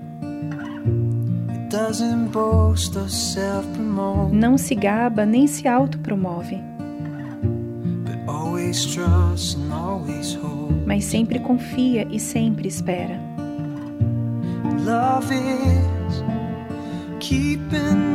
[4.32, 6.60] Não se gaba nem se autopromove,
[10.86, 13.18] mas sempre confia e sempre espera.
[14.84, 16.22] Love is
[17.18, 18.08] keeping.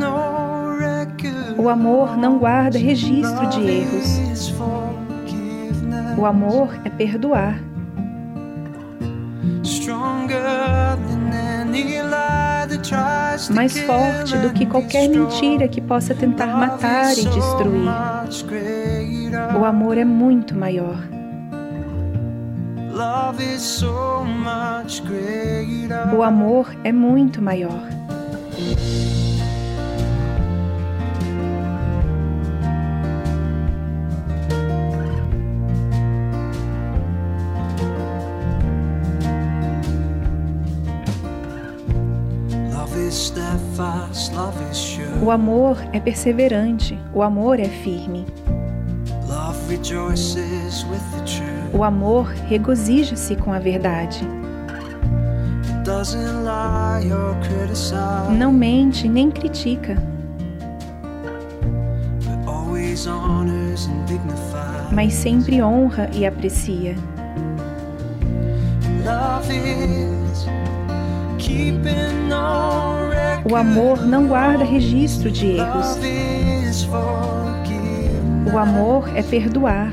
[1.57, 4.53] O amor não guarda registro de erros.
[6.17, 7.59] O amor é perdoar,
[13.53, 17.89] mais forte do que qualquer mentira que possa tentar matar e destruir.
[19.59, 20.97] O amor é muito maior.
[26.15, 27.89] O amor é muito maior.
[45.23, 48.25] O amor é perseverante, o amor é firme.
[51.73, 54.19] O amor regozija-se com a verdade.
[58.37, 59.97] Não mente nem critica,
[64.91, 66.97] mas sempre honra e aprecia.
[69.05, 70.45] Love is
[71.37, 72.13] keeping.
[73.49, 75.97] O amor não guarda registro de erros.
[78.53, 79.91] O amor é perdoar,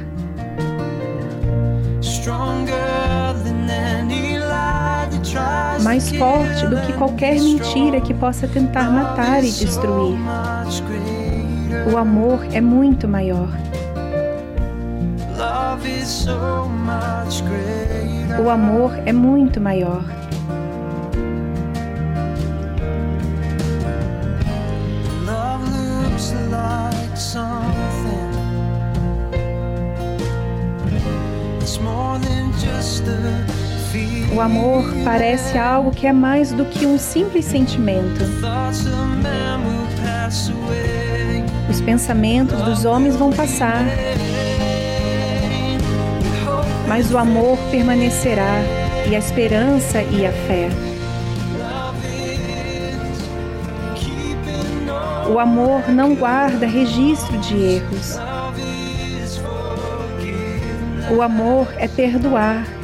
[5.83, 10.19] mais forte do que qualquer mentira que possa tentar matar e destruir.
[11.93, 13.49] O amor é muito maior.
[18.45, 20.20] O amor é muito maior.
[34.41, 38.25] O amor parece algo que é mais do que um simples sentimento.
[41.69, 43.85] Os pensamentos dos homens vão passar,
[46.89, 48.63] mas o amor permanecerá,
[49.11, 50.71] e a esperança e a fé.
[55.31, 58.17] O amor não guarda registro de erros.
[61.15, 62.80] O amor é perdoar,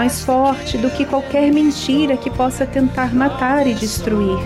[0.00, 4.38] mais forte do que qualquer mentira que possa tentar matar e destruir.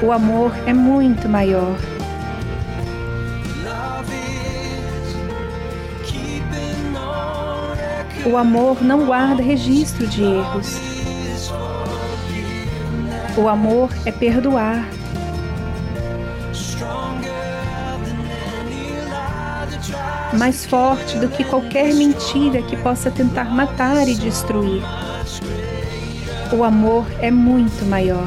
[0.00, 1.76] O amor é muito maior.
[8.24, 10.78] O amor não guarda registro de erros.
[13.36, 14.88] O amor é perdoar,
[20.32, 24.82] mais forte do que qualquer mentira que possa tentar matar e destruir.
[26.52, 28.26] O amor é muito maior.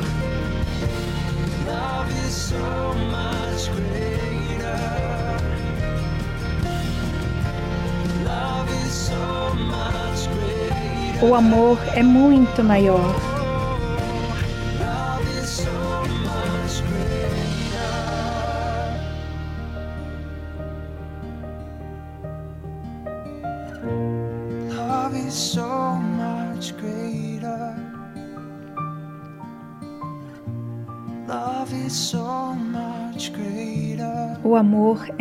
[11.22, 13.33] O amor é muito maior.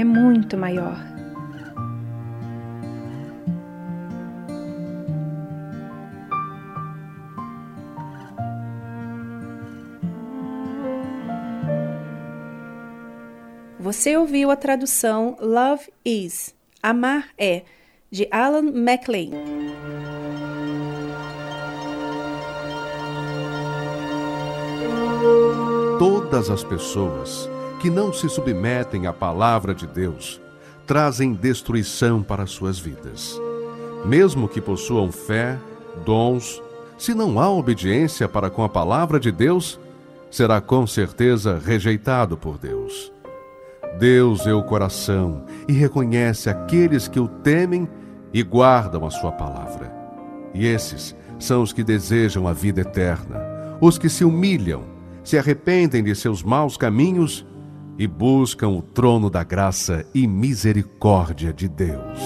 [0.03, 0.97] É muito maior.
[13.79, 17.63] Você ouviu a tradução Love Is, Amar é,
[18.11, 19.31] de Alan MacLean.
[25.99, 27.52] Todas as pessoas
[27.83, 30.41] que não se submetem à palavra de Deus
[30.87, 33.37] trazem destruição para suas vidas.
[34.05, 35.59] Mesmo que possuam fé,
[36.07, 36.63] dons,
[36.97, 39.81] se não há obediência para com a palavra de Deus,
[40.31, 43.13] será com certeza rejeitado por Deus.
[43.99, 47.89] Deus vê o coração e reconhece aqueles que o temem
[48.33, 49.93] e guardam a sua palavra.
[50.55, 53.41] E esses são os que desejam a vida eterna,
[53.81, 54.85] os que se humilham,
[55.25, 57.45] se arrependem de seus maus caminhos
[58.03, 62.19] e buscam o trono da graça e misericórdia de Deus.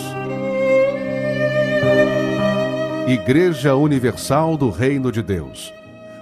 [3.07, 5.75] Igreja Universal do Reino de Deus,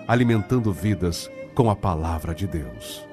[0.09, 3.06] alimentando vidas com a palavra de Deus.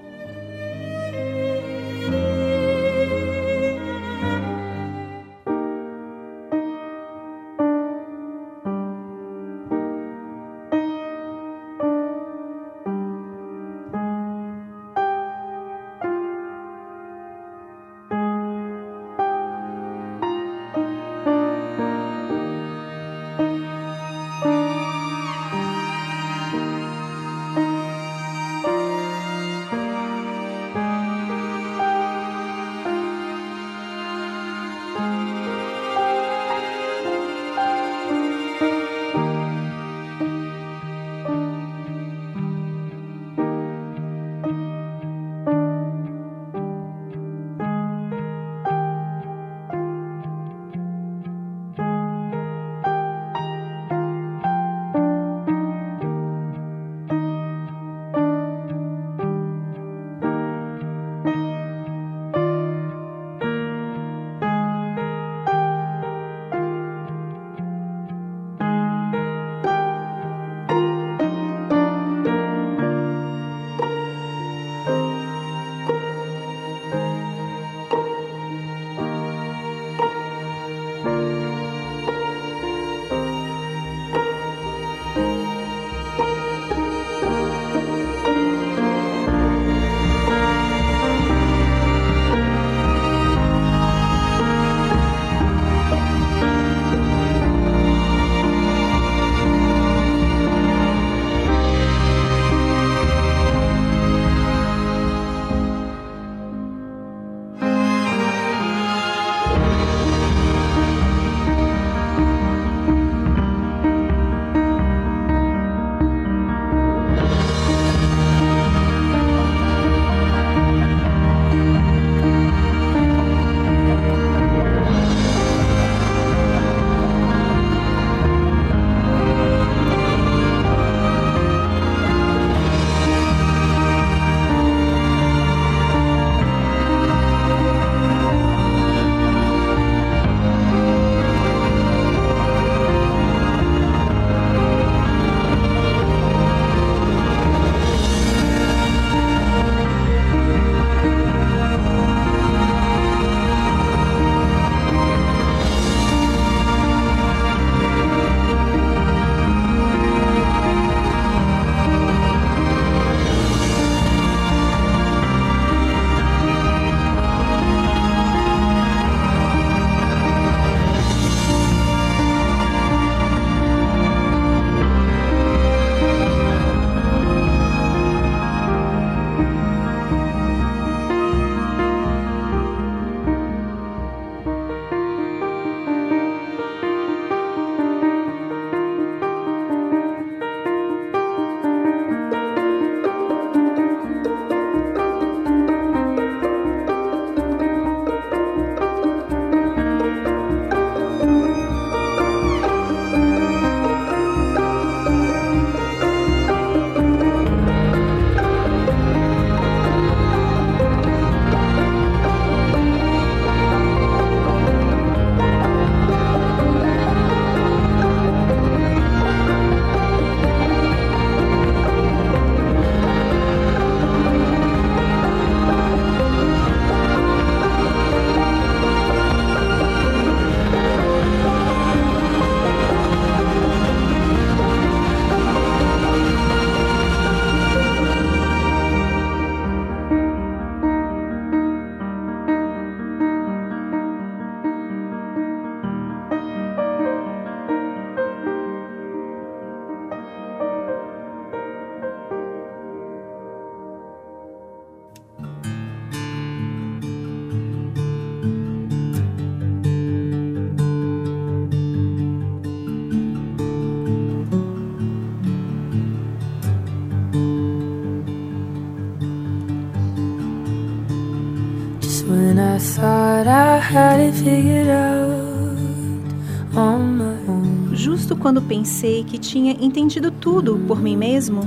[277.94, 281.62] Justo quando pensei que tinha entendido tudo por mim mesmo?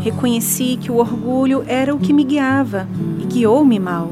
[0.00, 2.88] Reconheci que o orgulho era o que me guiava
[3.20, 4.10] e guiou-me mal.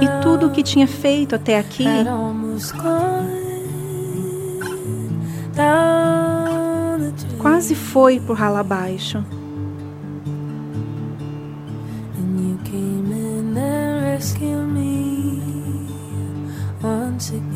[0.00, 1.84] E tudo o que tinha feito até aqui
[7.38, 9.24] quase foi por ralo abaixo.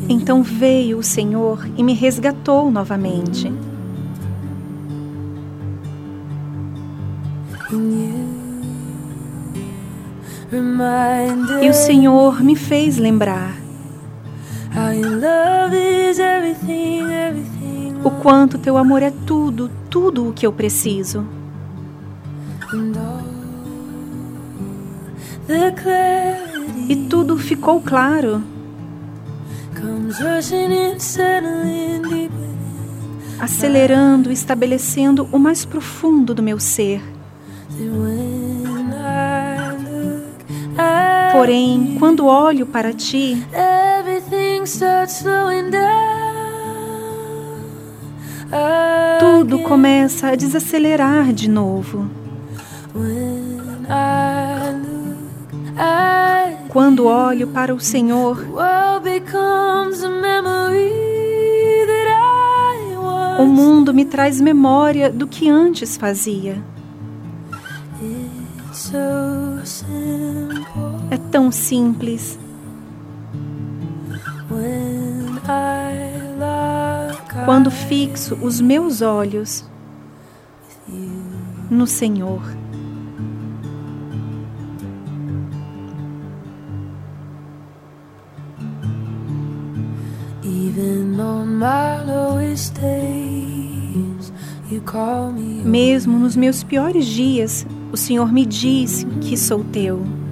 [0.09, 3.51] Então veio o Senhor e me resgatou novamente.
[11.61, 13.65] E o Senhor me fez lembrar
[18.03, 21.25] o quanto teu amor é tudo, tudo o que eu preciso.
[26.89, 28.43] E tudo ficou claro.
[33.39, 37.01] acelerando estabelecendo o mais profundo do meu ser.
[41.35, 43.45] Porém, quando olho para ti,
[49.19, 52.09] tudo começa a desacelerar de novo.
[56.69, 58.37] Quando olho para o Senhor,
[63.37, 66.63] o mundo me traz memória do que antes fazia.
[71.11, 72.39] É tão simples.
[77.45, 79.63] Quando fixo os meus olhos
[81.69, 82.41] no Senhor.
[95.63, 100.24] Mesmo nos meus piores dias, o Senhor me diz que sou teu.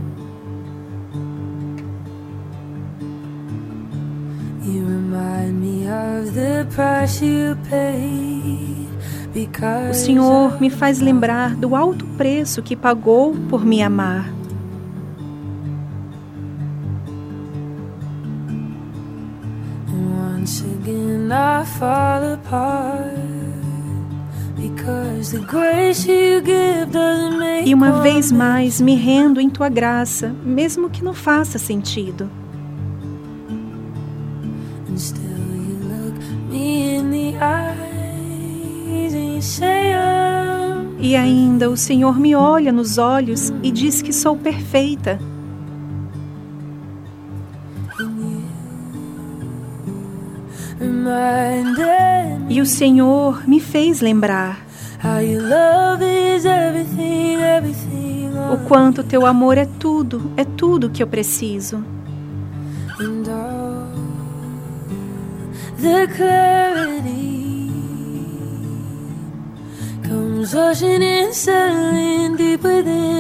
[6.63, 7.55] O
[9.33, 14.31] because Senhor me faz lembrar do alto preço que pagou por me amar.
[27.65, 32.42] E uma vez mais me rendo em tua graça, mesmo que não faça sentido.
[40.99, 45.19] E ainda o Senhor me olha nos olhos e diz que sou perfeita.
[52.49, 54.65] E o Senhor me fez lembrar
[58.53, 61.83] o quanto teu amor é tudo, é tudo que eu preciso.
[65.83, 67.12] the clarity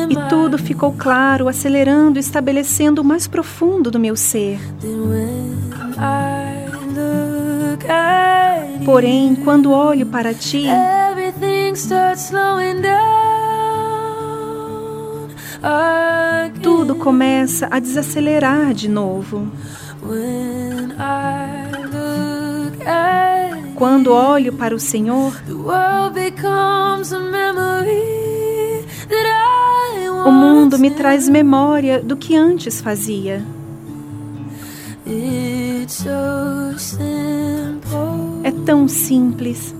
[0.09, 4.59] E tudo ficou claro, acelerando estabelecendo o mais profundo do meu ser.
[8.85, 10.65] Porém, quando olho para ti,
[16.61, 19.49] tudo começa a desacelerar de novo.
[23.83, 25.33] Quando olho para o Senhor,
[30.25, 33.43] o mundo me traz memória do que antes fazia.
[38.41, 39.75] É tão simples.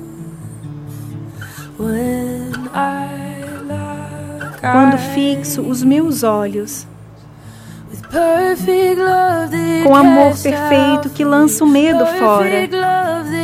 [4.60, 6.86] Quando fixo os meus olhos
[9.84, 12.48] com amor perfeito que lança o medo fora,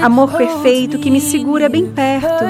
[0.04, 2.46] amor perfeito que me segura bem perto,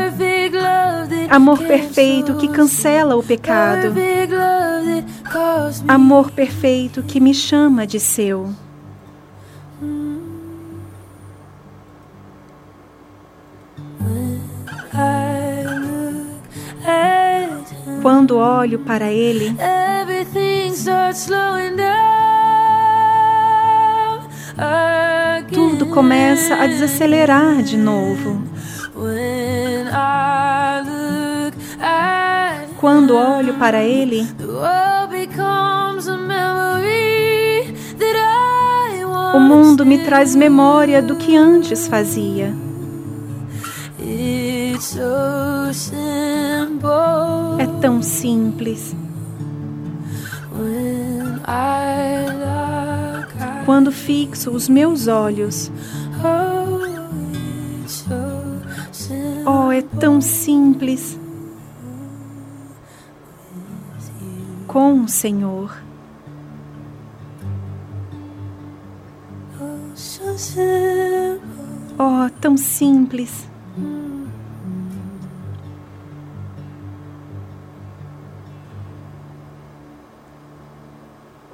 [1.30, 3.94] amor perfeito que cancela o pecado,
[5.88, 8.50] amor perfeito que me chama de seu.
[18.02, 19.56] Quando olho para Ele,
[25.52, 28.42] Tudo começa a desacelerar de novo.
[32.78, 34.28] Quando olho para ele,
[39.34, 42.54] o mundo me traz memória do que antes fazia.
[47.60, 48.96] É tão simples.
[53.66, 55.72] Quando fixo os meus olhos,
[59.46, 61.20] oh, é tão simples.
[64.68, 65.76] Com o Senhor.
[71.98, 73.49] Oh, tão simples.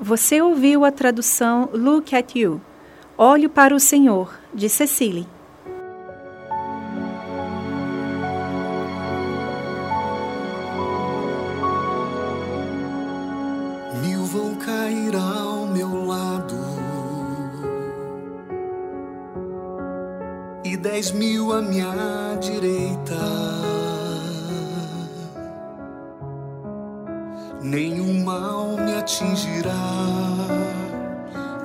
[0.06, 2.62] Você ouviu a tradução Look at You,
[3.18, 5.28] Olho para o Senhor, de Cecily.
[14.04, 16.56] Mil vão cair ao meu lado
[20.64, 23.55] e dez mil à minha direita.
[29.06, 30.48] Atingirá,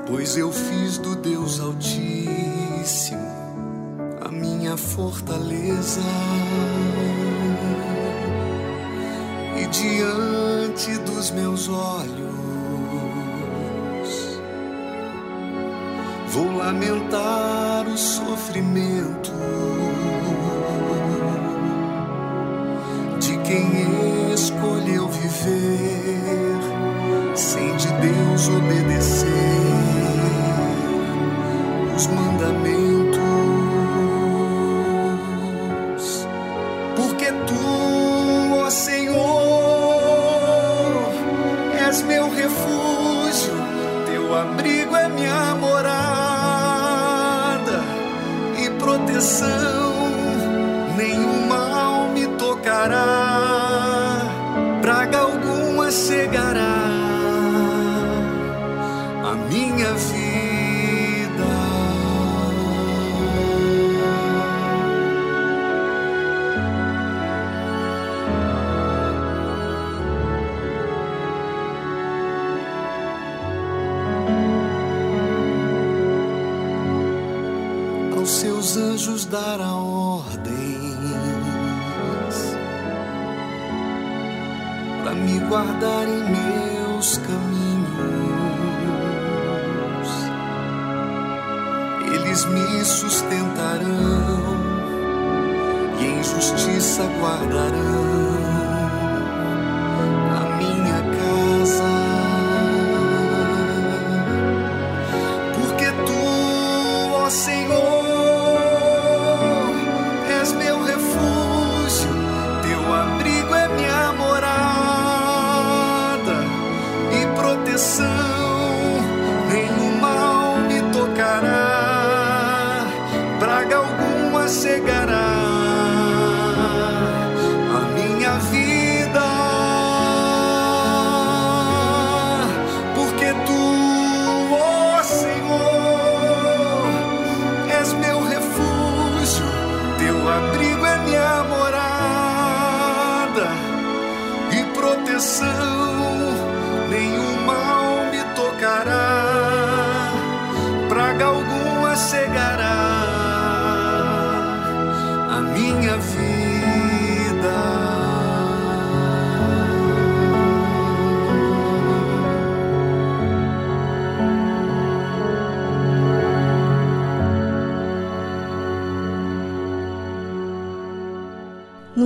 [0.07, 3.19] pois eu fiz do Deus Altíssimo
[4.21, 6.03] a minha fortaleza.
[9.57, 12.31] E diante dos meus olhos
[16.29, 19.33] vou lamentar o sofrimento
[23.19, 26.60] de quem escolheu viver
[28.57, 29.31] Obedecer
[31.97, 33.21] os mandamentos.
[36.97, 37.90] Porque tu,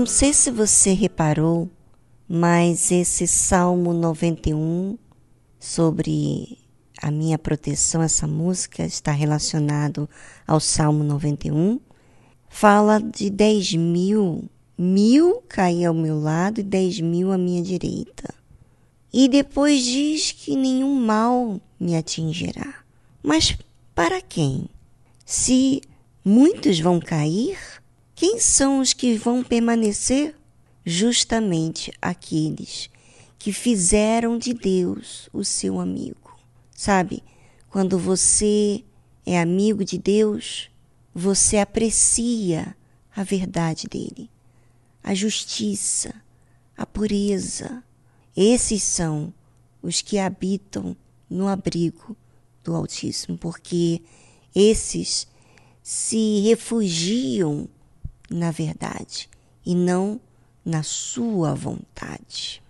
[0.05, 1.67] Não sei se você reparou,
[2.29, 4.99] mas esse Salmo 91
[5.59, 6.59] sobre
[7.01, 10.07] a minha proteção, essa música está relacionado
[10.47, 11.81] ao Salmo 91,
[12.51, 14.45] fala de 10 mil,
[14.77, 18.35] mil cair ao meu lado e 10 mil à minha direita.
[19.11, 22.75] E depois diz que nenhum mal me atingirá.
[23.23, 23.57] Mas
[23.95, 24.69] para quem?
[25.25, 25.81] Se
[26.23, 27.57] muitos vão cair,
[28.15, 30.37] quem são os que vão permanecer?
[30.87, 32.89] Justamente aqueles
[33.39, 36.39] que fizeram de Deus o seu amigo.
[36.75, 37.23] Sabe,
[37.69, 38.85] quando você
[39.27, 40.71] é amigo de Deus,
[41.15, 42.77] você aprecia
[43.15, 44.31] a verdade dele,
[45.03, 46.15] a justiça,
[46.77, 47.83] a pureza.
[48.37, 49.33] Esses são
[49.83, 50.97] os que habitam
[51.29, 52.17] no abrigo
[52.63, 54.01] do Altíssimo, porque
[54.55, 55.27] esses
[55.83, 57.69] se refugiam
[58.35, 59.29] na verdade
[59.65, 60.21] e não
[60.65, 62.61] na sua vontade.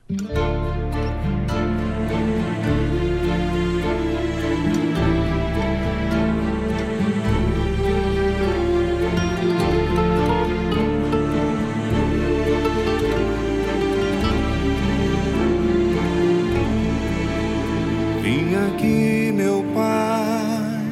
[18.23, 20.85] Vim aqui, meu Pai,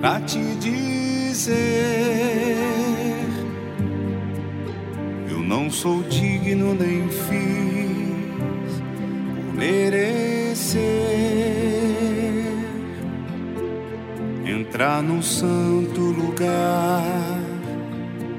[0.00, 0.47] pra te
[5.68, 8.82] não sou digno nem fiz
[9.36, 10.78] por merecer
[14.46, 17.02] entrar num santo lugar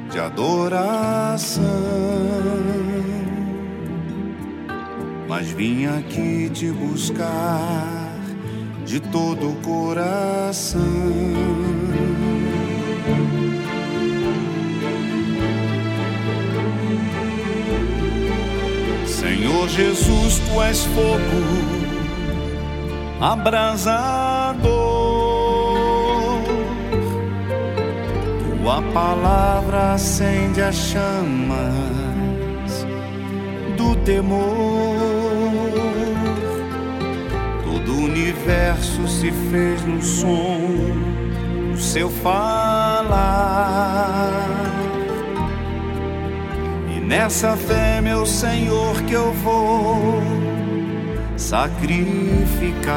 [0.10, 1.64] de adoração
[5.28, 8.10] mas vim aqui te buscar
[8.88, 10.80] de todo o coração.
[19.20, 21.80] Senhor Jesus, tu és fogo
[23.20, 24.64] abrasador,
[28.62, 31.60] tua palavra acende as chamas
[33.76, 34.40] do temor.
[37.66, 40.62] Todo o universo se fez no som
[41.74, 43.20] do seu falar.
[47.10, 50.22] Nessa fé, meu Senhor, que eu vou
[51.36, 52.94] sacrificar.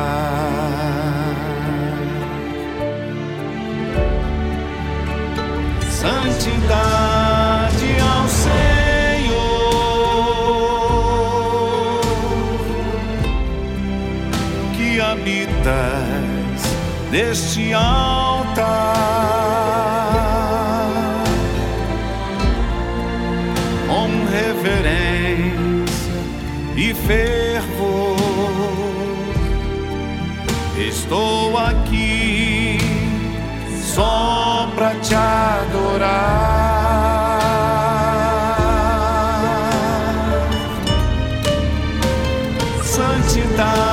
[5.90, 7.00] Santidade
[8.02, 8.52] ao Senhor
[14.76, 16.60] que habitas
[17.10, 19.31] neste altar
[26.76, 28.16] e fervor.
[30.76, 32.78] Estou aqui
[33.82, 36.62] só pra te adorar.
[42.82, 43.91] Santidade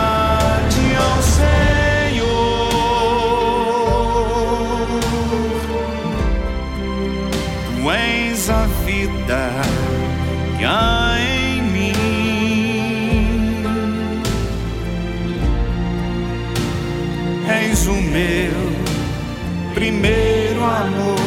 [19.99, 21.19] primeiro amor,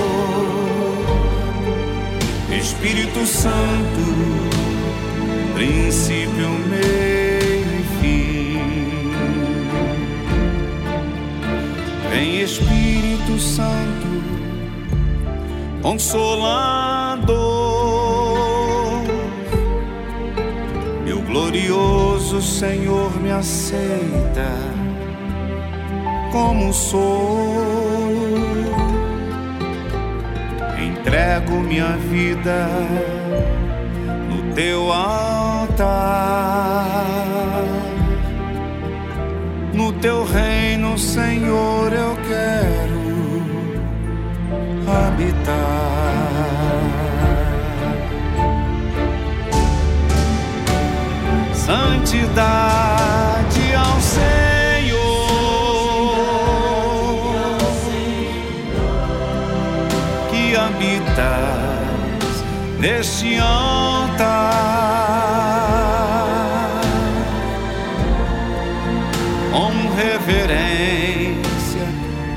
[2.51, 4.01] Espírito Santo,
[5.55, 9.13] princípio, meio e fim.
[12.11, 14.23] Vem Espírito Santo,
[15.83, 17.35] Consolador,
[21.05, 24.51] meu glorioso Senhor me aceita
[26.33, 27.82] como sou.
[31.05, 32.69] Entrego minha vida
[34.31, 35.83] no teu altar.
[39.75, 43.03] No teu reino, Senhor, eu quero
[44.87, 45.43] habitar.
[51.53, 52.95] Santidade
[53.75, 54.52] ao Senhor.
[61.13, 62.45] Habitas
[62.79, 64.33] neste altar
[69.51, 71.87] com reverência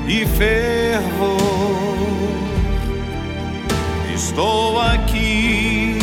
[0.06, 1.36] e fervor.
[4.14, 5.98] Estou aqui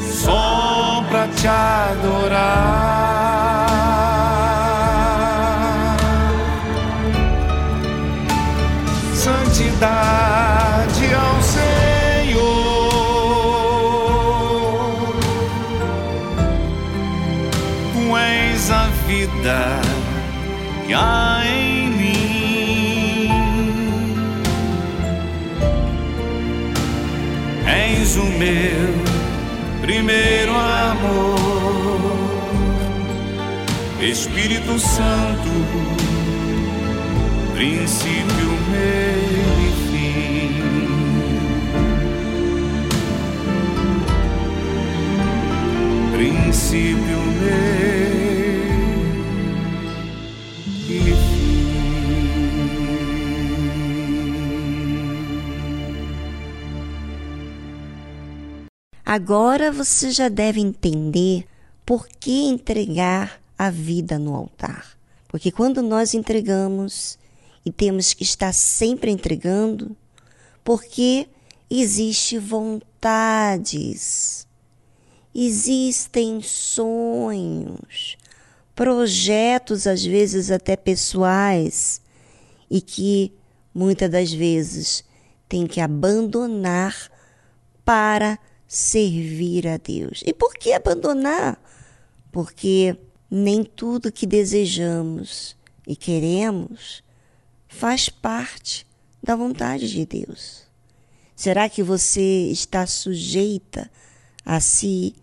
[0.00, 2.92] só pra te adorar.
[9.14, 10.41] Santidade
[20.94, 23.28] há em mim.
[27.66, 28.94] És o meu
[29.80, 32.00] primeiro amor,
[34.00, 36.02] Espírito Santo
[37.54, 38.50] princípio,
[39.90, 40.50] fim.
[46.12, 48.21] Princípio, meio
[59.14, 61.46] Agora você já deve entender
[61.84, 64.96] por que entregar a vida no altar.
[65.28, 67.18] Porque quando nós entregamos,
[67.62, 69.94] e temos que estar sempre entregando,
[70.64, 71.28] porque
[71.68, 73.68] existe vontades,
[75.34, 78.16] existem sonhos,
[78.74, 82.00] projetos às vezes até pessoais
[82.70, 83.30] e que
[83.74, 85.04] muitas das vezes
[85.50, 86.96] tem que abandonar
[87.84, 88.38] para
[88.72, 90.22] servir a Deus.
[90.24, 91.62] E por que abandonar?
[92.32, 92.96] Porque
[93.30, 95.54] nem tudo que desejamos
[95.86, 97.04] e queremos
[97.68, 98.86] faz parte
[99.22, 100.62] da vontade de Deus.
[101.36, 103.90] Será que você está sujeita
[104.42, 105.14] a se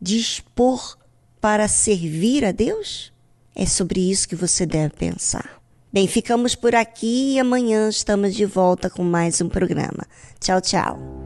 [0.00, 0.96] dispor
[1.40, 3.12] para servir a Deus?
[3.52, 5.60] É sobre isso que você deve pensar.
[5.92, 10.06] Bem, ficamos por aqui e amanhã estamos de volta com mais um programa.
[10.38, 11.25] Tchau, tchau.